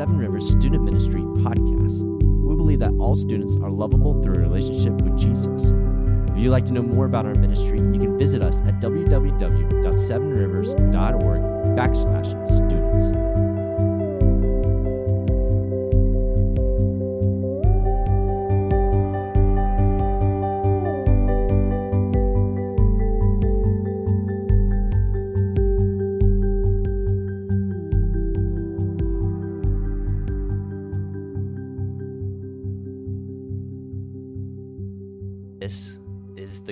Seven 0.00 0.16
Rivers 0.16 0.48
Student 0.48 0.84
Ministry 0.84 1.20
podcast. 1.20 2.00
We 2.00 2.56
believe 2.56 2.78
that 2.78 2.94
all 2.98 3.14
students 3.14 3.58
are 3.58 3.68
lovable 3.68 4.22
through 4.22 4.36
a 4.36 4.38
relationship 4.38 4.94
with 5.02 5.18
Jesus. 5.18 5.74
If 6.30 6.38
you'd 6.38 6.52
like 6.52 6.64
to 6.64 6.72
know 6.72 6.80
more 6.80 7.04
about 7.04 7.26
our 7.26 7.34
ministry, 7.34 7.80
you 7.80 8.00
can 8.00 8.16
visit 8.16 8.42
us 8.42 8.62
at 8.62 8.80
www.sevenrivers.org 8.80 11.42
backslash 11.76 12.46
students. 12.46 12.79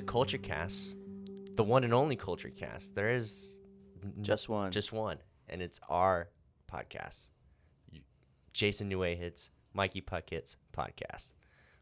Culture 0.09 0.39
Cast, 0.39 0.97
the 1.57 1.63
one 1.63 1.85
and 1.85 1.93
only 1.93 2.17
Culture 2.17 2.49
Cast. 2.49 2.95
There 2.95 3.11
is 3.15 3.51
Just 4.23 4.49
one. 4.49 4.73
just 4.73 4.91
one, 4.91 5.19
and 5.49 5.61
it's 5.61 5.81
our 5.89 6.31
podcast. 6.73 7.29
Jason 8.55 8.91
Neway 8.91 9.17
hits 9.19 9.51
Mikey 9.75 10.01
Puckett's 10.01 10.57
podcast. 10.73 11.33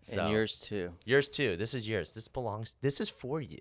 So, 0.03 0.23
and 0.23 0.33
yours 0.33 0.59
too. 0.61 0.93
yours 1.05 1.29
too. 1.29 1.57
This 1.57 1.73
is 1.73 1.89
yours. 1.89 2.11
This 2.13 2.27
belongs. 2.29 2.77
This 2.81 3.01
is 3.01 3.09
for 3.09 3.41
you. 3.41 3.59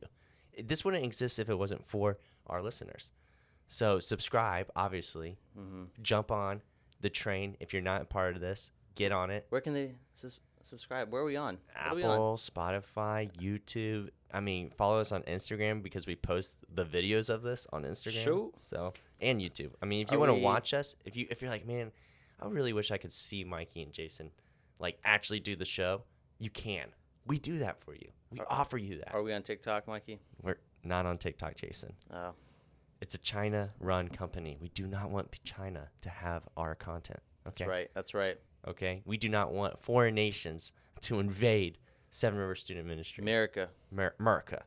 This 0.63 0.83
wouldn't 0.83 1.05
exist 1.05 1.37
if 1.39 1.47
it 1.49 1.55
wasn't 1.55 1.85
for 1.85 2.17
our 2.47 2.61
listeners. 2.61 3.11
So 3.67 3.99
subscribe, 3.99 4.69
obviously. 4.75 5.37
hmm 5.55 5.83
Jump 6.01 6.31
on 6.31 6.61
the 7.01 7.09
train 7.09 7.55
if 7.59 7.71
you're 7.73 7.81
not 7.83 8.01
a 8.01 8.05
part 8.05 8.35
of 8.35 8.41
this. 8.41 8.71
Get 8.95 9.11
on 9.11 9.29
it. 9.29 9.45
Where 9.49 9.61
can 9.61 9.73
they 9.73 9.91
sus- 10.13 10.39
subscribe? 10.65 11.11
Where 11.11 11.21
are 11.21 11.25
we 11.25 11.35
on? 11.35 11.57
What 11.73 11.93
are 11.93 11.95
we 11.95 12.03
on? 12.03 12.11
Apple, 12.11 12.37
Spotify, 12.37 13.31
YouTube. 13.39 14.09
I 14.33 14.39
mean, 14.39 14.71
follow 14.77 14.99
us 14.99 15.11
on 15.11 15.21
Instagram 15.23 15.81
because 15.81 16.05
we 16.07 16.15
post 16.15 16.57
the 16.73 16.85
videos 16.85 17.29
of 17.29 17.41
this 17.41 17.67
on 17.71 17.83
Instagram. 17.83 18.23
Sure. 18.23 18.51
So 18.57 18.93
and 19.21 19.39
YouTube. 19.39 19.71
I 19.81 19.85
mean, 19.85 20.01
if 20.01 20.11
you 20.11 20.17
Are 20.17 20.19
want 20.19 20.29
to 20.31 20.33
we- 20.35 20.41
watch 20.41 20.73
us, 20.73 20.95
if 21.05 21.15
you 21.15 21.27
if 21.29 21.41
you're 21.41 21.51
like, 21.51 21.65
man, 21.65 21.91
I 22.41 22.47
really 22.47 22.73
wish 22.73 22.91
I 22.91 22.97
could 22.97 23.13
see 23.13 23.43
Mikey 23.43 23.81
and 23.83 23.93
Jason 23.93 24.31
like 24.79 24.97
actually 25.05 25.39
do 25.39 25.55
the 25.55 25.65
show, 25.65 26.03
you 26.37 26.49
can. 26.49 26.87
We 27.25 27.39
do 27.39 27.59
that 27.59 27.81
for 27.83 27.93
you. 27.93 28.09
We 28.29 28.39
offer 28.49 28.77
you 28.77 28.97
that. 28.97 29.13
Are 29.15 29.23
we 29.23 29.33
on 29.33 29.41
TikTok, 29.41 29.87
Mikey? 29.87 30.19
We're 30.41 30.57
not 30.83 31.05
on 31.05 31.17
TikTok, 31.17 31.55
Jason. 31.55 31.93
Oh, 32.13 32.33
It's 33.01 33.15
a 33.15 33.17
China-run 33.17 34.09
company. 34.09 34.57
We 34.59 34.69
do 34.69 34.85
not 34.85 35.09
want 35.09 35.39
China 35.43 35.87
to 36.01 36.09
have 36.09 36.43
our 36.57 36.75
content. 36.75 37.21
that's 37.45 37.61
right. 37.61 37.89
That's 37.95 38.13
right. 38.13 38.37
Okay. 38.67 39.01
We 39.05 39.17
do 39.17 39.29
not 39.29 39.53
want 39.53 39.79
foreign 39.79 40.15
nations 40.15 40.71
to 41.01 41.19
invade 41.19 41.77
Seven 42.09 42.39
River 42.39 42.55
Student 42.55 42.87
Ministry. 42.87 43.21
America. 43.21 43.69
Mer- 43.91 44.15
America. 44.19 44.63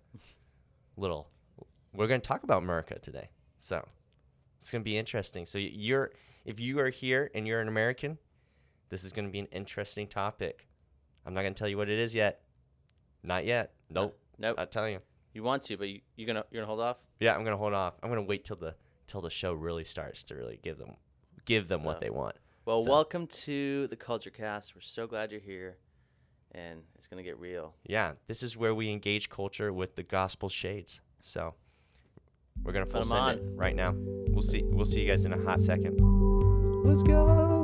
Little. 0.96 1.30
We're 1.92 2.06
going 2.06 2.20
to 2.20 2.26
talk 2.26 2.42
about 2.42 2.62
America 2.62 2.98
today. 2.98 3.30
So 3.58 3.84
it's 4.58 4.70
going 4.70 4.82
to 4.82 4.84
be 4.84 4.96
interesting. 4.96 5.46
So 5.46 5.58
you're, 5.58 6.12
if 6.44 6.60
you 6.60 6.78
are 6.80 6.90
here 6.90 7.30
and 7.34 7.46
you're 7.46 7.60
an 7.60 7.68
American, 7.68 8.18
this 8.88 9.04
is 9.04 9.12
going 9.12 9.26
to 9.26 9.32
be 9.32 9.40
an 9.40 9.48
interesting 9.52 10.06
topic. 10.06 10.68
I'm 11.26 11.34
not 11.34 11.42
going 11.42 11.54
to 11.54 11.58
tell 11.58 11.68
you 11.68 11.76
what 11.76 11.88
it 11.88 11.98
is 11.98 12.14
yet. 12.14 12.42
Not 13.24 13.44
yet. 13.44 13.72
Nope. 13.90 14.18
Nope. 14.38 14.56
Not 14.56 14.70
telling 14.70 14.94
you. 14.94 15.00
You 15.34 15.42
want 15.42 15.62
to, 15.64 15.76
but 15.76 15.88
you, 15.88 16.00
you 16.16 16.26
gonna 16.26 16.44
you're 16.50 16.62
gonna 16.62 16.66
hold 16.66 16.80
off. 16.80 16.96
Yeah, 17.20 17.34
I'm 17.34 17.42
going 17.42 17.52
to 17.52 17.58
hold 17.58 17.74
off. 17.74 17.94
I'm 18.02 18.08
going 18.08 18.22
to 18.22 18.28
wait 18.28 18.44
till 18.44 18.56
the 18.56 18.74
till 19.06 19.20
the 19.20 19.30
show 19.30 19.52
really 19.52 19.84
starts 19.84 20.24
to 20.24 20.34
really 20.34 20.58
give 20.62 20.78
them 20.78 20.96
give 21.44 21.68
them 21.68 21.84
what 21.84 22.00
they 22.00 22.10
want. 22.10 22.36
Well, 22.68 22.82
So- 22.82 22.90
welcome 22.90 23.26
to 23.28 23.86
the 23.86 23.96
Culture 23.96 24.28
Cast. 24.28 24.74
We're 24.74 24.82
so 24.82 25.06
glad 25.06 25.32
you're 25.32 25.40
here, 25.40 25.78
and 26.52 26.82
it's 26.96 27.06
gonna 27.06 27.22
get 27.22 27.38
real. 27.38 27.74
Yeah, 27.86 28.12
this 28.26 28.42
is 28.42 28.58
where 28.58 28.74
we 28.74 28.90
engage 28.90 29.30
culture 29.30 29.72
with 29.72 29.94
the 29.96 30.02
gospel 30.02 30.50
shades. 30.50 31.00
So 31.18 31.54
we're 32.62 32.72
gonna 32.74 32.84
full 32.84 33.00
Put 33.04 33.10
'em 33.10 33.38
send 33.38 33.40
it 33.40 33.56
right 33.56 33.74
now. 33.74 33.94
We'll 33.96 34.42
see. 34.42 34.64
We'll 34.64 34.84
see 34.84 35.00
you 35.00 35.08
guys 35.08 35.24
in 35.24 35.32
a 35.32 35.42
hot 35.44 35.62
second. 35.62 35.96
Let's 36.84 37.02
go. 37.02 37.57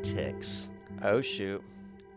Politics. 0.00 0.70
Oh 1.02 1.20
shoot. 1.20 1.62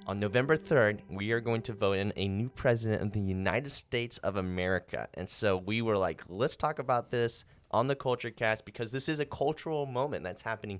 On 0.08 0.18
November 0.18 0.56
3rd, 0.56 1.00
we 1.10 1.32
are 1.32 1.42
going 1.42 1.62
to 1.64 1.74
vote 1.74 1.98
in 1.98 2.14
a 2.16 2.30
new 2.30 2.48
president 2.48 3.02
of 3.02 3.12
the 3.12 3.20
United 3.20 3.72
States 3.72 4.20
of 4.20 4.38
America. 4.38 5.10
And 5.16 5.30
so 5.30 5.58
we 5.58 5.82
were 5.82 5.98
like, 5.98 6.24
let's 6.30 6.56
talk 6.56 6.80
about 6.80 7.12
this 7.12 7.44
on 7.72 7.88
the 7.88 7.96
Culture 7.96 8.32
Cast 8.32 8.64
because 8.64 8.92
this 8.92 9.10
is 9.10 9.20
a 9.20 9.26
cultural 9.26 9.86
moment 9.86 10.24
that's 10.24 10.42
happening 10.42 10.80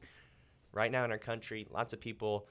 right 0.72 0.92
now 0.92 1.04
in 1.04 1.12
our 1.12 1.18
country. 1.18 1.68
Lots 1.72 1.92
of 1.92 2.00
people 2.00 2.48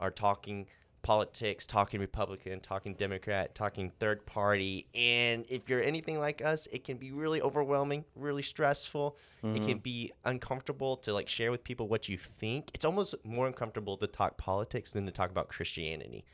are 0.00 0.10
talking 0.10 0.66
politics, 1.04 1.66
talking 1.66 2.00
Republican, 2.00 2.58
talking 2.58 2.94
Democrat, 2.94 3.54
talking 3.54 3.92
third 4.00 4.26
party. 4.26 4.86
And 4.94 5.44
if 5.48 5.68
you're 5.68 5.82
anything 5.82 6.18
like 6.18 6.42
us, 6.42 6.66
it 6.72 6.82
can 6.82 6.96
be 6.96 7.12
really 7.12 7.40
overwhelming, 7.40 8.04
really 8.16 8.42
stressful. 8.42 9.16
It 9.42 9.56
can 9.56 9.62
mm-hmm. 9.62 9.78
be 9.78 10.12
uncomfortable 10.24 10.96
to 10.96 11.12
like 11.12 11.28
share 11.28 11.50
with 11.50 11.62
people 11.62 11.86
what 11.86 12.08
you 12.08 12.16
think. 12.16 12.70
It's 12.72 12.86
almost 12.86 13.14
more 13.24 13.46
uncomfortable 13.46 13.98
to 13.98 14.06
talk 14.06 14.38
politics 14.38 14.92
than 14.92 15.04
to 15.04 15.12
talk 15.12 15.30
about 15.30 15.48
Christianity. 15.48 16.24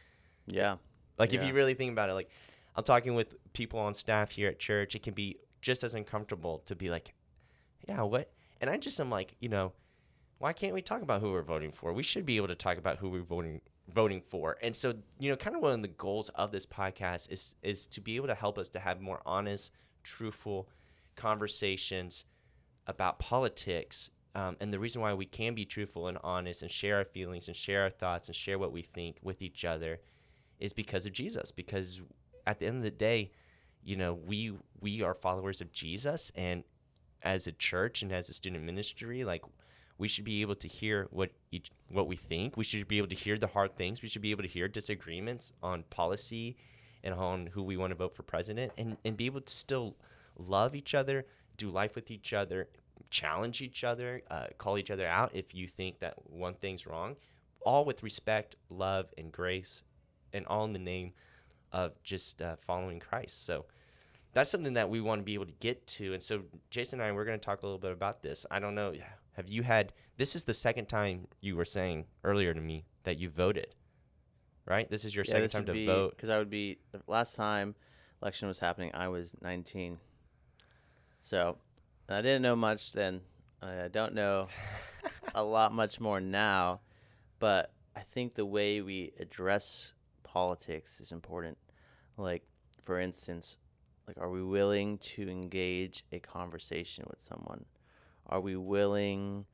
Yeah. 0.47 0.77
Like 1.19 1.35
if 1.35 1.45
you 1.45 1.53
really 1.53 1.75
think 1.75 1.91
about 1.93 2.09
it, 2.09 2.15
like 2.15 2.31
I'm 2.77 2.85
talking 2.85 3.15
with 3.15 3.35
people 3.53 3.81
on 3.81 3.93
staff 3.93 4.31
here 4.31 4.49
at 4.49 4.61
church, 4.61 4.95
it 4.95 5.03
can 5.03 5.13
be 5.13 5.39
just 5.61 5.83
as 5.83 5.95
uncomfortable 5.95 6.63
to 6.67 6.77
be 6.77 6.89
like, 6.89 7.13
yeah, 7.89 8.03
what? 8.03 8.31
And 8.61 8.71
I 8.71 8.77
just 8.77 9.01
am 9.01 9.11
like, 9.11 9.35
you 9.41 9.49
know, 9.49 9.73
why 10.39 10.53
can't 10.53 10.73
we 10.73 10.81
talk 10.81 11.03
about 11.03 11.21
who 11.21 11.33
we're 11.33 11.43
voting 11.43 11.73
for? 11.73 11.93
We 11.93 12.05
should 12.05 12.25
be 12.25 12.37
able 12.37 12.49
to 12.49 12.55
talk 12.55 12.79
about 12.79 12.99
who 12.99 13.11
we're 13.11 13.23
voting 13.23 13.61
voting 13.91 14.21
for. 14.21 14.57
And 14.63 14.75
so, 14.75 14.95
you 15.19 15.31
know, 15.31 15.37
kind 15.37 15.57
of 15.57 15.63
one 15.63 15.73
of 15.73 15.83
the 15.83 15.89
goals 15.89 16.29
of 16.31 16.53
this 16.53 16.67
podcast 16.67 17.31
is 17.31 17.55
is 17.63 17.87
to 17.89 18.01
be 18.01 18.17
able 18.17 18.29
to 18.29 18.35
help 18.35 18.59
us 18.59 18.69
to 18.71 18.79
have 18.79 19.01
more 19.01 19.21
honest, 19.27 19.73
truthful 20.03 20.69
conversations 21.17 22.25
about 22.87 23.19
politics. 23.19 24.11
Um, 24.35 24.57
and 24.61 24.73
the 24.73 24.79
reason 24.79 25.03
why 25.03 25.13
we 25.15 25.27
can 25.27 25.55
be 25.55 25.65
truthful 25.65 26.07
and 26.07 26.19
honest 26.23 26.63
and 26.63 26.71
share 26.71 26.97
our 26.97 27.05
feelings 27.05 27.49
and 27.49 27.57
share 27.57 27.83
our 27.83 27.91
thoughts 27.91 28.29
and 28.29 28.37
share 28.37 28.59
what 28.59 28.73
we 28.73 28.83
think 28.83 29.17
with 29.23 29.43
each 29.43 29.65
other 29.65 30.01
is 30.61 30.73
because 30.73 31.07
of 31.07 31.13
Jesus. 31.13 31.51
Because 31.51 32.01
at 32.47 32.59
the 32.59 32.67
end 32.67 32.79
of 32.79 32.83
the 32.83 32.91
day, 32.91 33.33
you 33.83 33.97
know, 33.97 34.15
we 34.15 34.53
we 34.81 35.03
are 35.03 35.15
followers 35.15 35.61
of 35.61 35.73
Jesus, 35.73 36.31
and 36.35 36.65
as 37.23 37.47
a 37.47 37.53
church 37.53 38.03
and 38.03 38.13
as 38.13 38.29
a 38.29 38.35
student 38.35 38.65
ministry, 38.65 39.25
like 39.25 39.43
we 40.01 40.09
should 40.09 40.25
be 40.25 40.41
able 40.41 40.55
to 40.55 40.67
hear 40.67 41.07
what 41.11 41.31
each 41.53 41.71
what 41.93 42.09
we 42.09 42.17
think. 42.17 42.57
We 42.57 42.65
should 42.65 42.89
be 42.89 42.97
able 42.97 43.09
to 43.09 43.15
hear 43.15 43.37
the 43.37 43.47
hard 43.47 43.77
things. 43.77 44.01
We 44.01 44.09
should 44.09 44.23
be 44.23 44.31
able 44.31 44.43
to 44.43 44.49
hear 44.49 44.67
disagreements 44.67 45.53
on 45.63 45.85
policy 45.91 46.57
and 47.05 47.13
on 47.15 47.47
who 47.47 47.63
we 47.63 47.77
want 47.77 47.91
to 47.91 47.95
vote 47.95 48.17
for 48.17 48.23
president, 48.23 48.73
and 48.79 48.97
and 49.05 49.17
be 49.17 49.27
able 49.27 49.43
to 49.43 49.53
still 49.53 49.97
love 50.39 50.75
each 50.75 50.95
other, 50.95 51.27
do 51.59 51.69
life 51.71 51.95
with 51.95 52.11
each 52.11 52.33
other, 52.33 52.69
challenge 53.11 53.61
each 53.61 53.85
other, 53.85 54.23
uh, 54.31 54.47
call 54.57 54.79
each 54.79 54.91
other 54.91 55.07
out 55.07 55.31
if 55.35 55.55
you 55.55 55.69
think 55.69 55.99
that 56.01 56.15
one 56.31 56.55
thing's 56.55 56.87
wrong, 56.87 57.17
all 57.61 57.85
with 57.85 58.03
respect, 58.03 58.57
love, 58.71 59.13
and 59.19 59.31
grace, 59.31 59.83
and 60.33 60.47
all 60.47 60.65
in 60.65 60.73
the 60.73 60.79
name 60.79 61.13
of 61.73 62.03
just 62.03 62.41
uh, 62.41 62.57
following 62.67 63.01
Christ. 63.01 63.45
So 63.45 63.67
that's 64.33 64.51
something 64.51 64.75
that 64.75 64.89
we 64.89 65.03
want 65.03 65.21
to 65.21 65.25
be 65.25 65.35
able 65.35 65.47
to 65.47 65.61
get 65.61 65.87
to. 65.87 66.15
And 66.15 66.23
so 66.23 66.43
Jason 66.71 67.01
and 67.01 67.09
I, 67.09 67.13
we're 67.13 67.27
going 67.27 67.39
to 67.39 67.45
talk 67.45 67.63
a 67.63 67.67
little 67.67 67.79
bit 67.79 67.93
about 67.93 68.23
this. 68.23 68.47
I 68.51 68.61
don't 68.61 68.75
know. 68.75 68.95
Have 69.41 69.49
you 69.49 69.63
had, 69.63 69.95
this 70.19 70.37
is 70.37 70.45
the 70.45 70.53
second 70.53 70.91
time 70.91 71.27
you 71.41 71.57
were 71.57 71.65
saying 71.65 72.05
earlier 72.25 72.53
to 72.53 72.61
me 72.61 72.85
that 73.05 73.17
you 73.17 73.31
voted, 73.31 73.75
right? 74.67 74.91
This 74.91 75.07
is 75.07 75.17
your 75.17 75.25
yeah, 75.27 75.33
second 75.33 75.49
time 75.49 75.65
to 75.65 75.73
be, 75.73 75.87
vote. 75.87 76.11
because 76.11 76.29
I 76.29 76.37
would 76.37 76.51
be 76.51 76.77
the 76.93 77.01
last 77.07 77.37
time 77.37 77.75
election 78.21 78.49
was 78.49 78.59
happening. 78.59 78.91
I 78.93 79.09
was 79.09 79.35
19. 79.41 79.97
So 81.23 81.57
I 82.07 82.21
didn't 82.21 82.43
know 82.43 82.55
much 82.55 82.93
then. 82.93 83.23
I 83.63 83.89
don't 83.89 84.13
know 84.13 84.49
a 85.35 85.43
lot 85.43 85.73
much 85.73 86.01
more 86.01 86.21
now, 86.21 86.81
but 87.39 87.73
I 87.97 88.01
think 88.01 88.35
the 88.35 88.45
way 88.45 88.83
we 88.83 89.15
address 89.19 89.95
politics 90.23 91.01
is 91.01 91.13
important. 91.13 91.57
Like, 92.19 92.43
for 92.85 93.01
instance, 93.01 93.57
like, 94.07 94.19
are 94.19 94.29
we 94.29 94.43
willing 94.43 94.99
to 94.99 95.31
engage 95.31 96.05
a 96.13 96.19
conversation 96.19 97.07
with 97.09 97.23
someone? 97.23 97.65
Are 98.31 98.41
we 98.41 98.57
willing? 98.57 99.45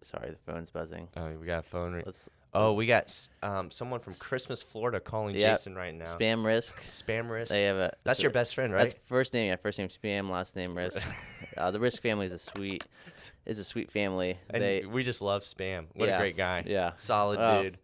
Sorry, 0.00 0.30
the 0.30 0.36
phone's 0.50 0.70
buzzing. 0.70 1.08
Oh, 1.16 1.32
we 1.38 1.46
got 1.46 1.58
a 1.58 1.62
phone. 1.68 1.92
Re- 1.92 2.02
Let's 2.06 2.28
oh, 2.54 2.72
we 2.72 2.86
got 2.86 3.12
um, 3.42 3.70
someone 3.70 3.98
from 4.00 4.14
Christmas, 4.14 4.62
Florida, 4.62 5.00
calling 5.00 5.34
Yeah. 5.34 5.54
Jason 5.54 5.74
right 5.74 5.92
now. 5.92 6.04
spam 6.04 6.44
risk. 6.46 6.80
Spam 6.84 7.28
risk. 7.28 7.52
They 7.52 7.64
have 7.64 7.76
a. 7.76 7.92
That's 8.04 8.22
your 8.22 8.30
best 8.30 8.54
friend, 8.54 8.72
right? 8.72 8.82
That's 8.84 8.94
first 9.06 9.34
name. 9.34 9.48
Yeah, 9.48 9.56
first 9.56 9.78
name 9.78 9.88
spam, 9.88 10.30
last 10.30 10.54
name 10.54 10.76
risk. 10.76 11.02
uh, 11.56 11.72
the 11.72 11.80
risk 11.80 12.00
family 12.00 12.26
is 12.26 12.32
a 12.32 12.38
sweet, 12.38 12.84
is 13.46 13.58
a 13.58 13.64
sweet 13.64 13.90
family. 13.90 14.38
and 14.48 14.62
they 14.62 14.84
we 14.86 15.02
just 15.02 15.20
love 15.20 15.42
Spam. 15.42 15.86
What 15.94 16.08
Yeah. 16.08 16.16
a 16.16 16.20
great 16.20 16.36
guy. 16.36 16.62
Yeah. 16.64 16.92
Solid 16.94 17.40
Oh, 17.40 17.64
dude. 17.64 17.78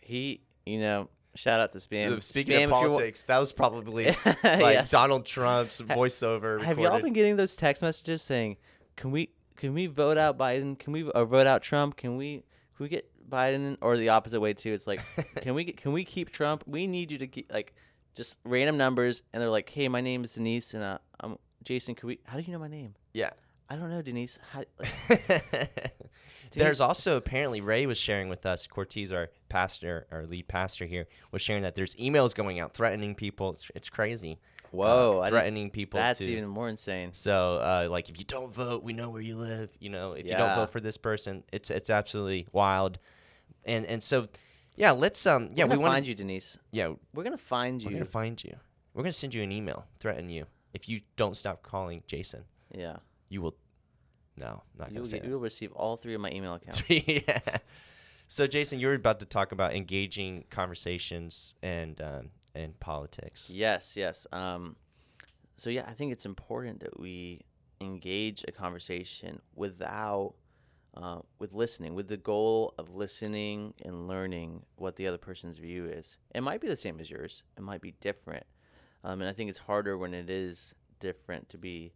he, 0.00 0.42
you 0.66 0.78
know, 0.80 1.08
shout 1.34 1.60
out 1.60 1.72
to 1.72 1.78
spam. 1.78 2.22
Speaking 2.22 2.54
Spam, 2.54 2.56
of 2.56 2.62
if 2.62 2.68
you're 2.70 2.70
wa- 2.70 2.86
politics, 2.94 3.22
that 3.24 3.38
was 3.38 3.52
probably 3.52 4.04
like 4.26 4.36
Yes. 4.42 4.90
Donald 4.90 5.26
Trump's 5.26 5.80
voiceover. 5.80 6.62
Have 6.62 6.78
y'all 6.78 7.00
been 7.00 7.12
getting 7.12 7.36
those 7.36 7.56
text 7.56 7.82
messages 7.82 8.22
saying, 8.22 8.56
"Can 8.96 9.10
we 9.10 9.30
can 9.56 9.74
we 9.74 9.86
vote 9.86 10.18
out 10.18 10.36
Biden? 10.38 10.78
Can 10.78 10.92
we 10.92 11.04
or 11.10 11.24
vote 11.24 11.46
out 11.46 11.62
Trump? 11.62 11.96
Can 11.96 12.16
we 12.16 12.44
can 12.76 12.84
we 12.84 12.88
get 12.88 13.10
Biden?" 13.28 13.76
Or 13.80 13.96
the 13.96 14.08
opposite 14.10 14.40
way 14.40 14.52
too. 14.54 14.72
It's 14.72 14.86
like, 14.86 15.00
"Can 15.42 15.54
we 15.54 15.64
can 15.66 15.92
we 15.92 16.04
keep 16.04 16.30
Trump? 16.30 16.64
We 16.66 16.86
need 16.86 17.10
you 17.10 17.18
to 17.18 17.26
keep 17.26 17.52
like 17.52 17.74
just 18.14 18.38
random 18.44 18.76
numbers." 18.76 19.22
And 19.32 19.42
they're 19.42 19.50
like, 19.50 19.68
"Hey, 19.68 19.88
my 19.88 20.00
name 20.00 20.24
is 20.24 20.34
Denise, 20.34 20.74
and 20.74 20.82
uh, 20.82 20.98
I'm 21.20 21.36
Jason. 21.62 21.94
Can 21.94 22.06
we? 22.08 22.18
How 22.24 22.36
do 22.36 22.42
you 22.42 22.52
know 22.52 22.58
my 22.58 22.68
name? 22.68 22.94
Yeah. 23.12 23.30
I 23.68 23.76
don't 23.76 23.90
know, 23.90 24.02
Denise. 24.02 24.38
How, 24.52 24.64
like, 24.78 25.92
There's 26.52 26.80
also 26.80 27.16
apparently 27.16 27.60
Ray 27.60 27.86
was 27.86 27.98
sharing 27.98 28.28
with 28.28 28.46
us. 28.46 28.66
Cortez, 28.66 29.10
our 29.12 29.30
pastor, 29.48 30.06
our 30.12 30.26
lead 30.26 30.46
pastor 30.48 30.84
here, 30.86 31.08
was 31.32 31.42
sharing 31.42 31.62
that 31.62 31.74
there's 31.74 31.94
emails 31.96 32.34
going 32.34 32.60
out 32.60 32.74
threatening 32.74 33.14
people. 33.14 33.50
It's, 33.52 33.70
it's 33.74 33.88
crazy. 33.88 34.38
Uh, 34.64 34.76
Whoa, 34.76 35.14
didn't- 35.22 35.30
threatening 35.30 35.70
people. 35.70 35.98
that's 35.98 36.18
to, 36.20 36.30
even 36.30 36.48
more 36.48 36.68
insane. 36.68 37.10
So, 37.12 37.56
uh, 37.56 37.88
like, 37.90 38.08
if 38.10 38.18
you 38.18 38.24
don't 38.24 38.52
vote, 38.52 38.82
we 38.82 38.92
know 38.92 39.08
where 39.10 39.22
you 39.22 39.36
live. 39.36 39.70
You 39.80 39.90
know, 39.90 40.12
if 40.12 40.26
you 40.26 40.36
don't 40.36 40.56
vote 40.56 40.70
for 40.70 40.80
this 40.80 40.96
person, 40.96 41.42
it's 41.52 41.70
it's 41.70 41.90
absolutely 41.90 42.46
wild. 42.52 42.98
And 43.64 43.86
and 43.86 44.02
so, 44.02 44.28
yeah, 44.76 44.90
let's 44.90 45.24
um 45.26 45.48
yeah 45.54 45.64
we 45.64 45.70
gonna 45.76 45.86
find 45.86 46.06
you, 46.06 46.14
Denise. 46.14 46.58
yeah 46.70 46.92
We're 47.14 47.24
gonna 47.24 47.38
find 47.38 47.82
you. 47.82 47.88
we're 47.88 47.94
gonna 47.94 48.04
find 48.04 48.42
you. 48.44 48.56
We're 48.92 49.02
gonna 49.04 49.12
send 49.12 49.32
you 49.34 49.42
an 49.42 49.52
email, 49.52 49.86
threaten 50.00 50.28
you 50.28 50.46
if 50.72 50.88
you 50.88 51.00
don't 51.16 51.36
stop 51.36 51.62
calling 51.62 52.02
Jason. 52.06 52.44
yeah, 52.74 52.96
You 53.34 53.42
will. 53.42 53.56
No, 54.36 54.62
not 54.78 54.88
gonna 54.88 54.94
you'll, 54.94 55.04
say 55.04 55.16
get, 55.16 55.22
that. 55.22 55.28
you'll 55.28 55.40
receive 55.40 55.72
all 55.72 55.96
three 55.96 56.14
of 56.14 56.20
my 56.20 56.30
email 56.30 56.54
accounts. 56.54 56.82
yeah. 56.88 57.58
So, 58.28 58.46
Jason, 58.46 58.78
you 58.78 58.86
were 58.86 58.94
about 58.94 59.18
to 59.18 59.26
talk 59.26 59.50
about 59.50 59.74
engaging 59.74 60.44
conversations 60.50 61.56
and 61.60 62.00
um, 62.00 62.30
and 62.54 62.78
politics. 62.78 63.50
Yes, 63.50 63.96
yes. 63.96 64.28
Um, 64.30 64.76
so 65.56 65.68
yeah, 65.68 65.84
I 65.88 65.94
think 65.94 66.12
it's 66.12 66.26
important 66.26 66.78
that 66.80 67.00
we 67.00 67.40
engage 67.80 68.44
a 68.46 68.52
conversation 68.52 69.40
without, 69.56 70.34
uh, 70.96 71.18
with 71.40 71.52
listening, 71.52 71.94
with 71.94 72.06
the 72.06 72.16
goal 72.16 72.72
of 72.78 72.94
listening 72.94 73.74
and 73.84 74.06
learning 74.06 74.62
what 74.76 74.94
the 74.94 75.08
other 75.08 75.18
person's 75.18 75.58
view 75.58 75.86
is. 75.86 76.18
It 76.36 76.42
might 76.42 76.60
be 76.60 76.68
the 76.68 76.76
same 76.76 77.00
as 77.00 77.10
yours. 77.10 77.42
It 77.56 77.64
might 77.64 77.80
be 77.80 77.94
different, 78.00 78.46
um, 79.02 79.20
and 79.20 79.28
I 79.28 79.32
think 79.32 79.50
it's 79.50 79.58
harder 79.58 79.98
when 79.98 80.14
it 80.14 80.30
is 80.30 80.72
different 81.00 81.48
to 81.48 81.58
be, 81.58 81.92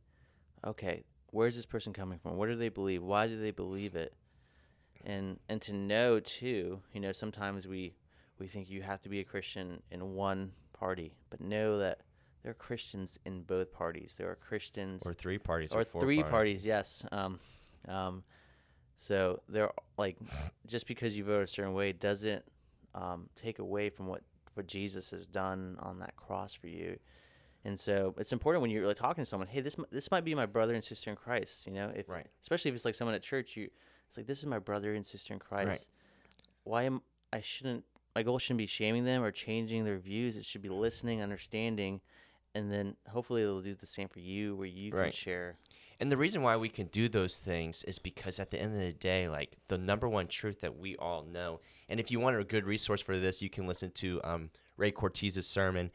okay, 0.67 1.05
where's 1.31 1.57
this 1.57 1.67
person 1.67 1.93
coming 1.93 2.19
from? 2.19 2.37
What 2.37 2.49
do 2.49 2.57
they 2.57 2.69
believe? 2.69 3.03
Why 3.03 3.27
do 3.27 3.39
they 3.39 3.51
believe 3.51 3.95
it? 3.97 4.15
And 5.05 5.39
and 5.49 5.61
to 5.63 5.73
know 5.73 6.21
too, 6.21 6.81
you 6.93 7.01
know, 7.01 7.13
sometimes 7.13 7.67
we 7.67 7.95
we 8.39 8.47
think 8.47 8.69
you 8.71 8.83
have 8.83 9.01
to 9.03 9.09
be 9.09 9.21
a 9.21 9.25
Christian 9.25 9.83
in 9.91 10.15
one 10.15 10.53
party, 10.73 11.13
but 11.31 11.41
know 11.41 11.79
that 11.79 12.01
there 12.43 12.51
are 12.53 12.55
Christians 12.55 13.19
in 13.25 13.43
both 13.43 13.73
parties. 13.73 14.15
There 14.17 14.31
are 14.31 14.37
Christians 14.37 15.03
Or 15.05 15.13
three 15.13 15.39
parties. 15.39 15.73
or 15.73 15.81
Or, 15.81 15.85
three 15.85 16.23
parties. 16.23 16.31
parties. 16.31 16.65
Yes. 16.65 17.05
Um, 17.11 17.41
um, 17.89 18.23
so 18.97 19.41
there, 19.49 19.71
like, 19.97 20.17
just 20.67 20.87
because 20.87 21.17
you 21.17 21.25
vote 21.25 21.43
a 21.43 21.47
certain 21.47 21.73
way 21.73 21.93
doesn't 21.93 22.45
um, 22.95 23.29
take 23.37 23.59
away 23.59 23.91
from 23.91 24.07
what 24.07 24.23
what 24.55 24.67
Jesus 24.67 25.11
has 25.13 25.25
done 25.27 25.77
on 25.81 26.01
that 26.01 26.17
cross 26.17 26.53
for 26.55 26.67
you. 26.67 26.99
And 27.65 27.79
so 27.79 28.15
it's 28.19 28.33
important 28.33 28.63
when 28.63 28.71
you're 28.71 28.87
like 28.87 28.97
talking 28.97 29.23
to 29.25 29.27
someone, 29.29 29.49
hey, 29.49 29.61
this 29.61 29.77
this 29.91 30.11
might 30.11 30.25
be 30.25 30.35
my 30.35 30.47
brother 30.47 30.75
and 30.75 30.83
sister 30.83 31.11
in 31.11 31.17
Christ. 31.17 31.67
You 31.67 31.73
know, 31.73 31.93
if 31.95 32.09
Right. 32.09 32.27
especially 32.43 32.71
if 32.71 32.75
it's 32.75 32.85
like 32.85 32.95
someone 32.95 33.15
at 33.15 33.23
church, 33.23 33.57
you 33.57 33.69
it's 34.07 34.17
like 34.17 34.27
this 34.27 34.39
is 34.39 34.47
my 34.47 34.59
brother 34.59 34.95
and 34.95 35.05
sister 35.05 35.33
in 35.35 35.39
Christ. 35.39 35.69
Right. 35.69 35.87
Why 36.65 36.83
am 36.85 37.03
I 37.33 37.41
shouldn't 37.41 37.85
my 38.15 38.23
goal 38.23 38.39
shouldn't 38.39 38.59
be 38.59 38.67
shaming 38.67 39.05
them 39.05 39.23
or 39.23 39.31
changing 39.31 39.85
their 39.85 39.99
views. 39.99 40.37
It 40.37 40.45
should 40.45 40.63
be 40.63 40.69
listening, 40.69 41.23
understanding, 41.23 42.01
and 42.55 42.73
then 42.73 42.97
hopefully 43.09 43.43
they'll 43.43 43.61
do 43.61 43.75
the 43.75 43.87
same 43.87 44.09
for 44.09 44.19
you, 44.19 44.57
where 44.57 44.67
you 44.67 44.91
can 44.91 45.13
share. 45.13 45.57
And 46.01 46.11
the 46.13 46.17
reason 46.17 46.43
why 46.43 46.57
we 46.57 46.69
can 46.69 46.87
do 46.87 47.09
those 47.09 47.39
things 47.39 47.83
is 47.85 47.99
because 47.99 48.39
at 48.39 48.51
the 48.51 48.61
end 48.61 48.75
of 48.75 48.81
the 48.81 48.93
day, 48.93 49.29
like 49.29 49.57
the 49.69 49.79
number 49.79 50.09
one 50.09 50.29
truth 50.29 50.61
that 50.61 50.79
we 50.79 50.97
all 50.97 51.23
know, 51.23 51.61
and 51.89 51.99
if 51.99 52.11
you 52.11 52.21
want 52.21 52.37
a 52.37 52.45
good 52.45 52.67
resource 52.67 53.01
for 53.01 53.17
this, 53.19 53.43
you 53.43 53.51
can 53.51 53.67
listen 53.67 53.91
to 53.93 54.21
um, 54.25 54.51
Ray 54.77 54.91
Cortez's 54.93 55.47
sermon 55.47 55.91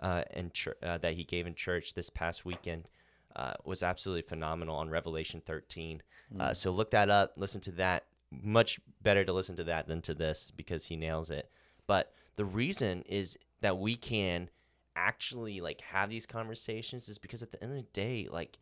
uh, 0.00 0.22
in 0.32 0.50
chur- 0.52 0.76
uh, 0.82 0.98
that 0.98 1.14
he 1.14 1.24
gave 1.24 1.46
in 1.46 1.54
church 1.54 1.94
this 1.94 2.10
past 2.10 2.44
weekend. 2.44 2.88
Uh, 3.36 3.52
was 3.64 3.84
absolutely 3.84 4.22
phenomenal 4.22 4.74
on 4.74 4.90
Revelation 4.90 5.40
13. 5.44 6.02
Uh, 6.40 6.52
so 6.52 6.70
look 6.72 6.90
that 6.90 7.08
up, 7.08 7.34
listen 7.36 7.60
to 7.60 7.70
that. 7.72 8.04
Much 8.30 8.80
better 9.02 9.24
to 9.24 9.32
listen 9.32 9.54
to 9.56 9.64
that 9.64 9.86
than 9.86 10.02
to 10.02 10.14
this 10.14 10.50
because 10.56 10.86
he 10.86 10.96
nails 10.96 11.30
it. 11.30 11.48
But 11.86 12.12
the 12.36 12.44
reason 12.44 13.02
is 13.02 13.38
that 13.60 13.78
we 13.78 13.94
can 13.94 14.50
actually 14.96 15.60
like 15.60 15.80
have 15.82 16.10
these 16.10 16.26
conversations 16.26 17.08
is 17.08 17.18
because 17.18 17.42
at 17.42 17.52
the 17.52 17.62
end 17.62 17.72
of 17.72 17.76
the 17.76 17.92
day, 17.92 18.28
like 18.30 18.58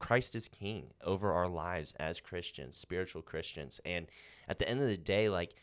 Christ 0.00 0.34
is 0.34 0.48
king 0.48 0.86
over 1.04 1.30
our 1.30 1.46
lives 1.46 1.94
as 2.00 2.20
Christians, 2.20 2.76
spiritual 2.76 3.22
Christians. 3.22 3.80
And 3.84 4.06
at 4.48 4.58
the 4.58 4.68
end 4.68 4.80
of 4.80 4.88
the 4.88 4.96
day, 4.96 5.28
like, 5.28 5.54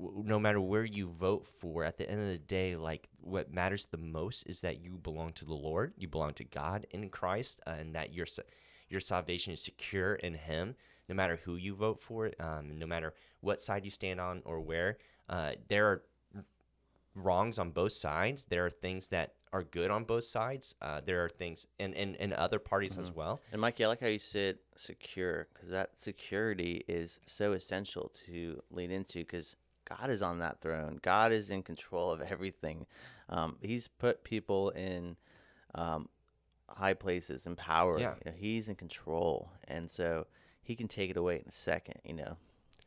w- 0.00 0.22
no 0.26 0.38
matter 0.38 0.60
where 0.60 0.84
you 0.84 1.08
vote 1.08 1.46
for, 1.46 1.84
at 1.84 1.98
the 1.98 2.08
end 2.10 2.20
of 2.20 2.28
the 2.28 2.38
day, 2.38 2.76
like, 2.76 3.08
what 3.20 3.52
matters 3.52 3.86
the 3.86 3.96
most 3.98 4.44
is 4.46 4.60
that 4.62 4.80
you 4.80 4.92
belong 4.98 5.32
to 5.34 5.44
the 5.44 5.54
Lord, 5.54 5.92
you 5.96 6.08
belong 6.08 6.34
to 6.34 6.44
God 6.44 6.86
in 6.90 7.08
Christ, 7.08 7.60
uh, 7.66 7.76
and 7.78 7.94
that 7.94 8.12
your 8.12 8.26
your 8.88 9.00
salvation 9.00 9.52
is 9.52 9.62
secure 9.62 10.14
in 10.14 10.34
Him. 10.34 10.74
No 11.08 11.14
matter 11.14 11.40
who 11.44 11.56
you 11.56 11.74
vote 11.74 12.00
for, 12.00 12.32
um, 12.40 12.78
no 12.78 12.86
matter 12.86 13.14
what 13.40 13.60
side 13.60 13.84
you 13.84 13.90
stand 13.90 14.20
on 14.20 14.42
or 14.44 14.60
where, 14.60 14.98
uh, 15.28 15.52
there 15.68 15.86
are 15.86 16.02
wrongs 17.14 17.58
on 17.58 17.70
both 17.70 17.92
sides. 17.92 18.44
There 18.44 18.64
are 18.64 18.70
things 18.70 19.08
that 19.08 19.34
are 19.52 19.62
good 19.62 19.90
on 19.90 20.04
both 20.04 20.24
sides. 20.24 20.74
Uh, 20.80 21.00
there 21.04 21.24
are 21.24 21.28
things 21.28 21.66
in, 21.78 21.94
in, 21.94 22.14
in 22.16 22.32
other 22.32 22.58
parties 22.58 22.96
as 22.98 23.10
well. 23.10 23.40
And 23.52 23.60
Mikey, 23.60 23.84
I 23.84 23.88
like 23.88 24.00
how 24.00 24.06
you 24.06 24.18
said 24.18 24.58
secure 24.76 25.48
because 25.52 25.70
that 25.70 25.98
security 25.98 26.84
is 26.86 27.20
so 27.26 27.52
essential 27.52 28.12
to 28.26 28.62
lean 28.70 28.90
into 28.90 29.20
because 29.20 29.56
God 29.88 30.10
is 30.10 30.22
on 30.22 30.40
that 30.40 30.60
throne. 30.60 30.98
God 31.02 31.32
is 31.32 31.50
in 31.50 31.62
control 31.62 32.10
of 32.10 32.20
everything. 32.20 32.86
Um, 33.28 33.56
he's 33.60 33.88
put 33.88 34.24
people 34.24 34.70
in 34.70 35.16
um, 35.74 36.08
high 36.68 36.94
places 36.94 37.46
and 37.46 37.56
power. 37.56 37.98
Yeah. 37.98 38.14
You 38.24 38.30
know, 38.30 38.36
he's 38.36 38.68
in 38.68 38.74
control, 38.74 39.50
and 39.66 39.90
so 39.90 40.26
he 40.62 40.76
can 40.76 40.88
take 40.88 41.10
it 41.10 41.16
away 41.16 41.36
in 41.36 41.48
a 41.48 41.52
second. 41.52 42.00
You 42.04 42.14
know, 42.14 42.36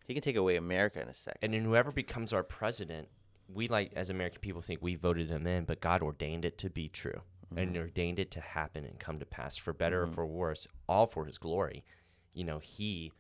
he 0.06 0.14
can 0.14 0.24
take 0.24 0.36
away 0.36 0.56
America 0.56 1.02
in 1.02 1.08
a 1.08 1.14
second. 1.14 1.40
And 1.42 1.54
then 1.54 1.64
whoever 1.64 1.92
becomes 1.92 2.34
our 2.34 2.44
president, 2.44 3.08
we 3.54 3.68
like 3.68 3.92
as 3.96 4.10
American 4.10 4.42
people 4.42 4.62
think 4.62 4.82
we 4.82 4.96
voted 4.96 5.30
them 5.30 5.48
in, 5.48 5.66
but 5.66 5.82
God 5.82 6.02
ordained 6.02 6.46
it 6.46 6.58
to 6.60 6.70
be 6.70 6.88
true 6.88 7.22
and 7.56 7.76
ordained 7.76 8.20
it 8.20 8.32
to 8.32 8.40
happen 8.40 8.86
and 8.86 9.00
come 9.00 9.20
to 9.20 9.26
pass 9.26 9.58
for 9.58 9.74
better 9.74 10.04
or 10.04 10.08
for 10.08 10.26
worse, 10.26 10.68
all 10.88 11.06
for 11.06 11.26
his 11.26 11.38
glory. 11.38 11.84
You 12.34 12.46
know, 12.46 12.60
he 12.60 13.12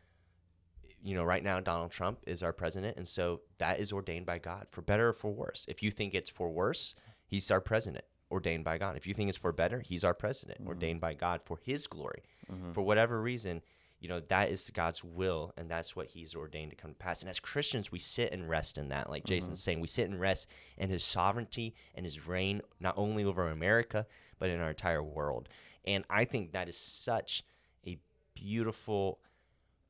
you 1.03 1.15
know, 1.15 1.24
right 1.24 1.43
now 1.43 1.60
Donald 1.60 1.91
Trump 1.91 2.20
is 2.25 2.43
our 2.43 2.53
president, 2.53 2.98
and 2.98 3.08
so 3.08 3.41
that 3.58 3.79
is 3.79 3.91
ordained 3.91 4.25
by 4.25 4.38
God 4.38 4.67
for 4.72 4.81
better 4.81 5.10
or 5.10 5.13
for 5.13 5.31
worse. 5.31 5.65
If 5.67 5.81
you 5.81 5.91
think 5.91 6.13
it's 6.13 6.29
for 6.29 6.50
worse, 6.50 6.96
he's 7.25 7.50
our 7.51 7.62
president, 7.62 8.05
ordained 8.29 8.63
by 8.63 8.77
God. 8.77 8.98
If 8.98 9.08
you 9.08 9.13
think 9.13 9.29
it's 9.29 9.38
for 9.38 9.51
better, 9.51 9.79
he's 9.79 10.03
our 10.03 10.13
president, 10.13 10.60
mm-hmm. 10.60 10.70
ordained 10.70 11.01
by 11.01 11.13
God 11.13 11.41
for 11.43 11.58
his 11.63 11.88
glory. 11.88 12.24
Mm-hmm. 12.51 12.74
For 12.74 12.81
whatever 12.81 13.22
reason, 13.22 13.62
you 14.00 14.10
know, 14.10 14.20
that 14.29 14.50
is 14.50 14.72
God's 14.74 15.03
will, 15.03 15.53
and 15.58 15.70
that's 15.70 15.96
what 15.96 16.08
he's 16.08 16.36
ordained 16.36 16.72
to 16.72 16.75
come 16.75 16.91
to 16.91 16.98
pass. 16.98 17.22
And 17.22 17.29
as 17.29 17.39
Christians, 17.39 17.91
we 17.91 18.00
sit 18.00 18.31
and 18.31 18.50
rest 18.50 18.77
in 18.77 18.89
that. 18.89 19.10
Like 19.10 19.25
Jason's 19.25 19.60
mm-hmm. 19.60 19.63
saying, 19.63 19.79
we 19.79 19.88
sit 19.88 20.10
and 20.10 20.20
rest 20.20 20.48
in 20.77 20.89
his 20.89 21.03
sovereignty 21.03 21.75
and 21.93 22.05
his 22.05 22.27
reign, 22.27 22.62
not 22.79 22.96
only 22.98 23.24
over 23.24 23.48
America, 23.48 24.08
but 24.39 24.50
in 24.50 24.60
our 24.60 24.72
entire 24.72 25.03
world. 25.03 25.50
And 25.86 26.03
I 26.10 26.25
think 26.25 26.51
that 26.51 26.67
is 26.67 26.77
such 26.77 27.43
a 27.86 27.98
beautiful 28.34 29.20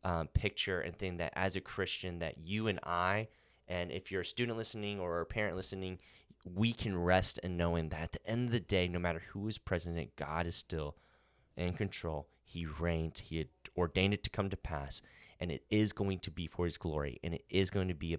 um, 0.04 0.28
picture 0.28 0.82
and 0.82 0.98
thing 0.98 1.18
that 1.18 1.34
as 1.36 1.56
a 1.56 1.62
Christian 1.62 2.20
that 2.20 2.38
you 2.38 2.68
and 2.68 2.80
I, 2.84 3.28
and 3.68 3.92
if 3.92 4.12
you're 4.12 4.22
a 4.22 4.26
student 4.26 4.58
listening 4.58 5.00
or 5.00 5.22
a 5.22 5.26
parent 5.26 5.56
listening, 5.56 6.00
we 6.46 6.74
can 6.74 6.98
rest 6.98 7.40
in 7.40 7.58
knowing 7.58 7.90
that 7.90 8.02
at 8.02 8.12
the 8.14 8.28
end 8.28 8.48
of 8.48 8.54
the 8.54 8.60
day, 8.60 8.88
no 8.88 9.00
matter 9.00 9.22
who 9.30 9.48
is 9.48 9.58
president, 9.58 10.16
God 10.16 10.48
is 10.48 10.56
still 10.56 10.96
in 11.56 11.74
control. 11.74 12.28
He 12.44 12.66
reigns. 12.66 13.20
He 13.20 13.38
had 13.38 13.48
ordained 13.78 14.14
it 14.14 14.24
to 14.24 14.30
come 14.30 14.50
to 14.50 14.58
pass, 14.58 15.02
and 15.40 15.52
it 15.52 15.64
is 15.70 15.94
going 15.94 16.20
to 16.20 16.32
be 16.32 16.48
for 16.48 16.66
His 16.66 16.78
glory, 16.78 17.20
and 17.24 17.34
it 17.34 17.46
is 17.50 17.70
going 17.70 17.88
to 17.88 17.94
be 17.94 18.16
a, 18.16 18.18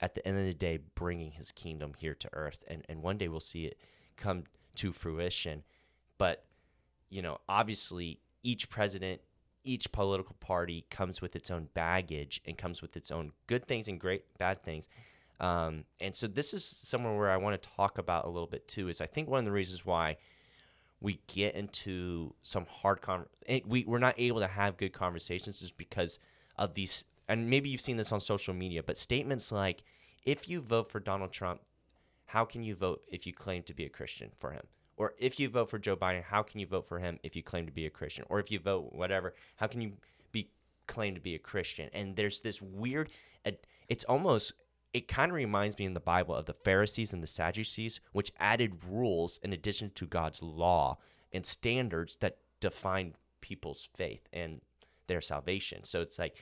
at 0.00 0.14
the 0.14 0.26
end 0.26 0.38
of 0.38 0.44
the 0.44 0.54
day 0.54 0.78
bringing 0.94 1.32
His 1.32 1.52
kingdom 1.52 1.92
here 1.98 2.14
to 2.14 2.28
earth, 2.32 2.64
and 2.66 2.84
and 2.88 3.02
one 3.02 3.18
day 3.18 3.28
we'll 3.28 3.40
see 3.40 3.66
it 3.66 3.78
come 4.16 4.44
to 4.76 4.92
fruition. 4.92 5.62
But 6.18 6.44
you 7.10 7.22
know, 7.22 7.38
obviously, 7.48 8.20
each 8.42 8.70
president 8.70 9.20
each 9.64 9.90
political 9.92 10.36
party 10.40 10.86
comes 10.90 11.20
with 11.20 11.34
its 11.34 11.50
own 11.50 11.68
baggage 11.74 12.40
and 12.44 12.56
comes 12.58 12.82
with 12.82 12.96
its 12.96 13.10
own 13.10 13.32
good 13.46 13.66
things 13.66 13.88
and 13.88 13.98
great 13.98 14.22
bad 14.38 14.62
things. 14.62 14.88
Um, 15.40 15.84
and 16.00 16.14
so 16.14 16.26
this 16.26 16.54
is 16.54 16.64
somewhere 16.64 17.16
where 17.16 17.30
I 17.30 17.36
want 17.38 17.60
to 17.60 17.68
talk 17.76 17.98
about 17.98 18.24
a 18.24 18.28
little 18.28 18.46
bit 18.46 18.68
too. 18.68 18.88
Is 18.88 19.00
I 19.00 19.06
think 19.06 19.28
one 19.28 19.40
of 19.40 19.44
the 19.44 19.52
reasons 19.52 19.84
why 19.84 20.18
we 21.04 21.20
get 21.26 21.54
into 21.54 22.34
some 22.42 22.66
hard 22.66 23.02
con 23.02 23.26
we 23.66 23.84
we're 23.84 23.98
not 23.98 24.14
able 24.16 24.40
to 24.40 24.46
have 24.46 24.78
good 24.78 24.92
conversations 24.92 25.60
is 25.60 25.70
because 25.70 26.18
of 26.56 26.72
these 26.74 27.04
and 27.28 27.50
maybe 27.50 27.68
you've 27.68 27.80
seen 27.80 27.98
this 27.98 28.10
on 28.10 28.20
social 28.20 28.54
media 28.54 28.82
but 28.82 28.96
statements 28.96 29.52
like 29.52 29.82
if 30.24 30.48
you 30.48 30.62
vote 30.62 30.90
for 30.90 31.00
Donald 31.00 31.30
Trump 31.30 31.60
how 32.26 32.44
can 32.44 32.62
you 32.62 32.74
vote 32.74 33.02
if 33.12 33.26
you 33.26 33.34
claim 33.34 33.62
to 33.62 33.74
be 33.74 33.84
a 33.84 33.88
Christian 33.90 34.30
for 34.38 34.52
him 34.52 34.66
or 34.96 35.14
if 35.18 35.40
you 35.40 35.48
vote 35.48 35.70
for 35.70 35.78
Joe 35.78 35.96
Biden 35.96 36.22
how 36.22 36.42
can 36.42 36.60
you 36.60 36.66
vote 36.66 36.88
for 36.88 36.98
him 36.98 37.18
if 37.22 37.36
you 37.36 37.42
claim 37.42 37.66
to 37.66 37.72
be 37.72 37.86
a 37.86 37.90
Christian 37.90 38.24
or 38.28 38.40
if 38.40 38.50
you 38.50 38.58
vote 38.58 38.92
whatever 38.92 39.34
how 39.56 39.66
can 39.66 39.80
you 39.80 39.92
be 40.32 40.50
claim 40.86 41.14
to 41.14 41.20
be 41.20 41.34
a 41.34 41.38
Christian 41.38 41.90
and 41.92 42.16
there's 42.16 42.40
this 42.40 42.60
weird 42.60 43.10
it's 43.88 44.04
almost 44.04 44.52
it 44.92 45.08
kind 45.08 45.30
of 45.30 45.36
reminds 45.36 45.76
me 45.76 45.84
in 45.84 45.94
the 45.94 46.00
Bible 46.00 46.34
of 46.34 46.46
the 46.46 46.52
Pharisees 46.52 47.12
and 47.12 47.20
the 47.20 47.26
Sadducees, 47.26 48.00
which 48.12 48.32
added 48.38 48.84
rules 48.88 49.40
in 49.42 49.52
addition 49.52 49.90
to 49.96 50.06
God's 50.06 50.40
law 50.40 50.98
and 51.32 51.44
standards 51.44 52.16
that 52.18 52.38
define 52.60 53.14
people's 53.40 53.88
faith 53.96 54.28
and 54.32 54.60
their 55.08 55.20
salvation. 55.20 55.82
So 55.82 56.00
it's 56.00 56.16
like 56.16 56.36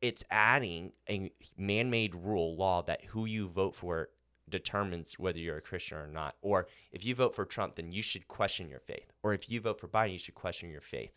it's 0.00 0.22
adding 0.30 0.92
a 1.08 1.32
man-made 1.58 2.14
rule 2.14 2.56
law 2.56 2.82
that 2.82 3.04
who 3.06 3.26
you 3.26 3.48
vote 3.48 3.74
for 3.74 4.08
determines 4.50 5.18
whether 5.18 5.38
you're 5.38 5.56
a 5.56 5.62
Christian 5.62 5.98
or 5.98 6.06
not. 6.06 6.36
Or 6.42 6.66
if 6.92 7.04
you 7.04 7.14
vote 7.14 7.34
for 7.34 7.44
Trump, 7.44 7.76
then 7.76 7.92
you 7.92 8.02
should 8.02 8.28
question 8.28 8.68
your 8.68 8.80
faith. 8.80 9.12
Or 9.22 9.32
if 9.32 9.48
you 9.50 9.60
vote 9.60 9.80
for 9.80 9.88
Biden, 9.88 10.12
you 10.12 10.18
should 10.18 10.34
question 10.34 10.70
your 10.70 10.80
faith. 10.80 11.12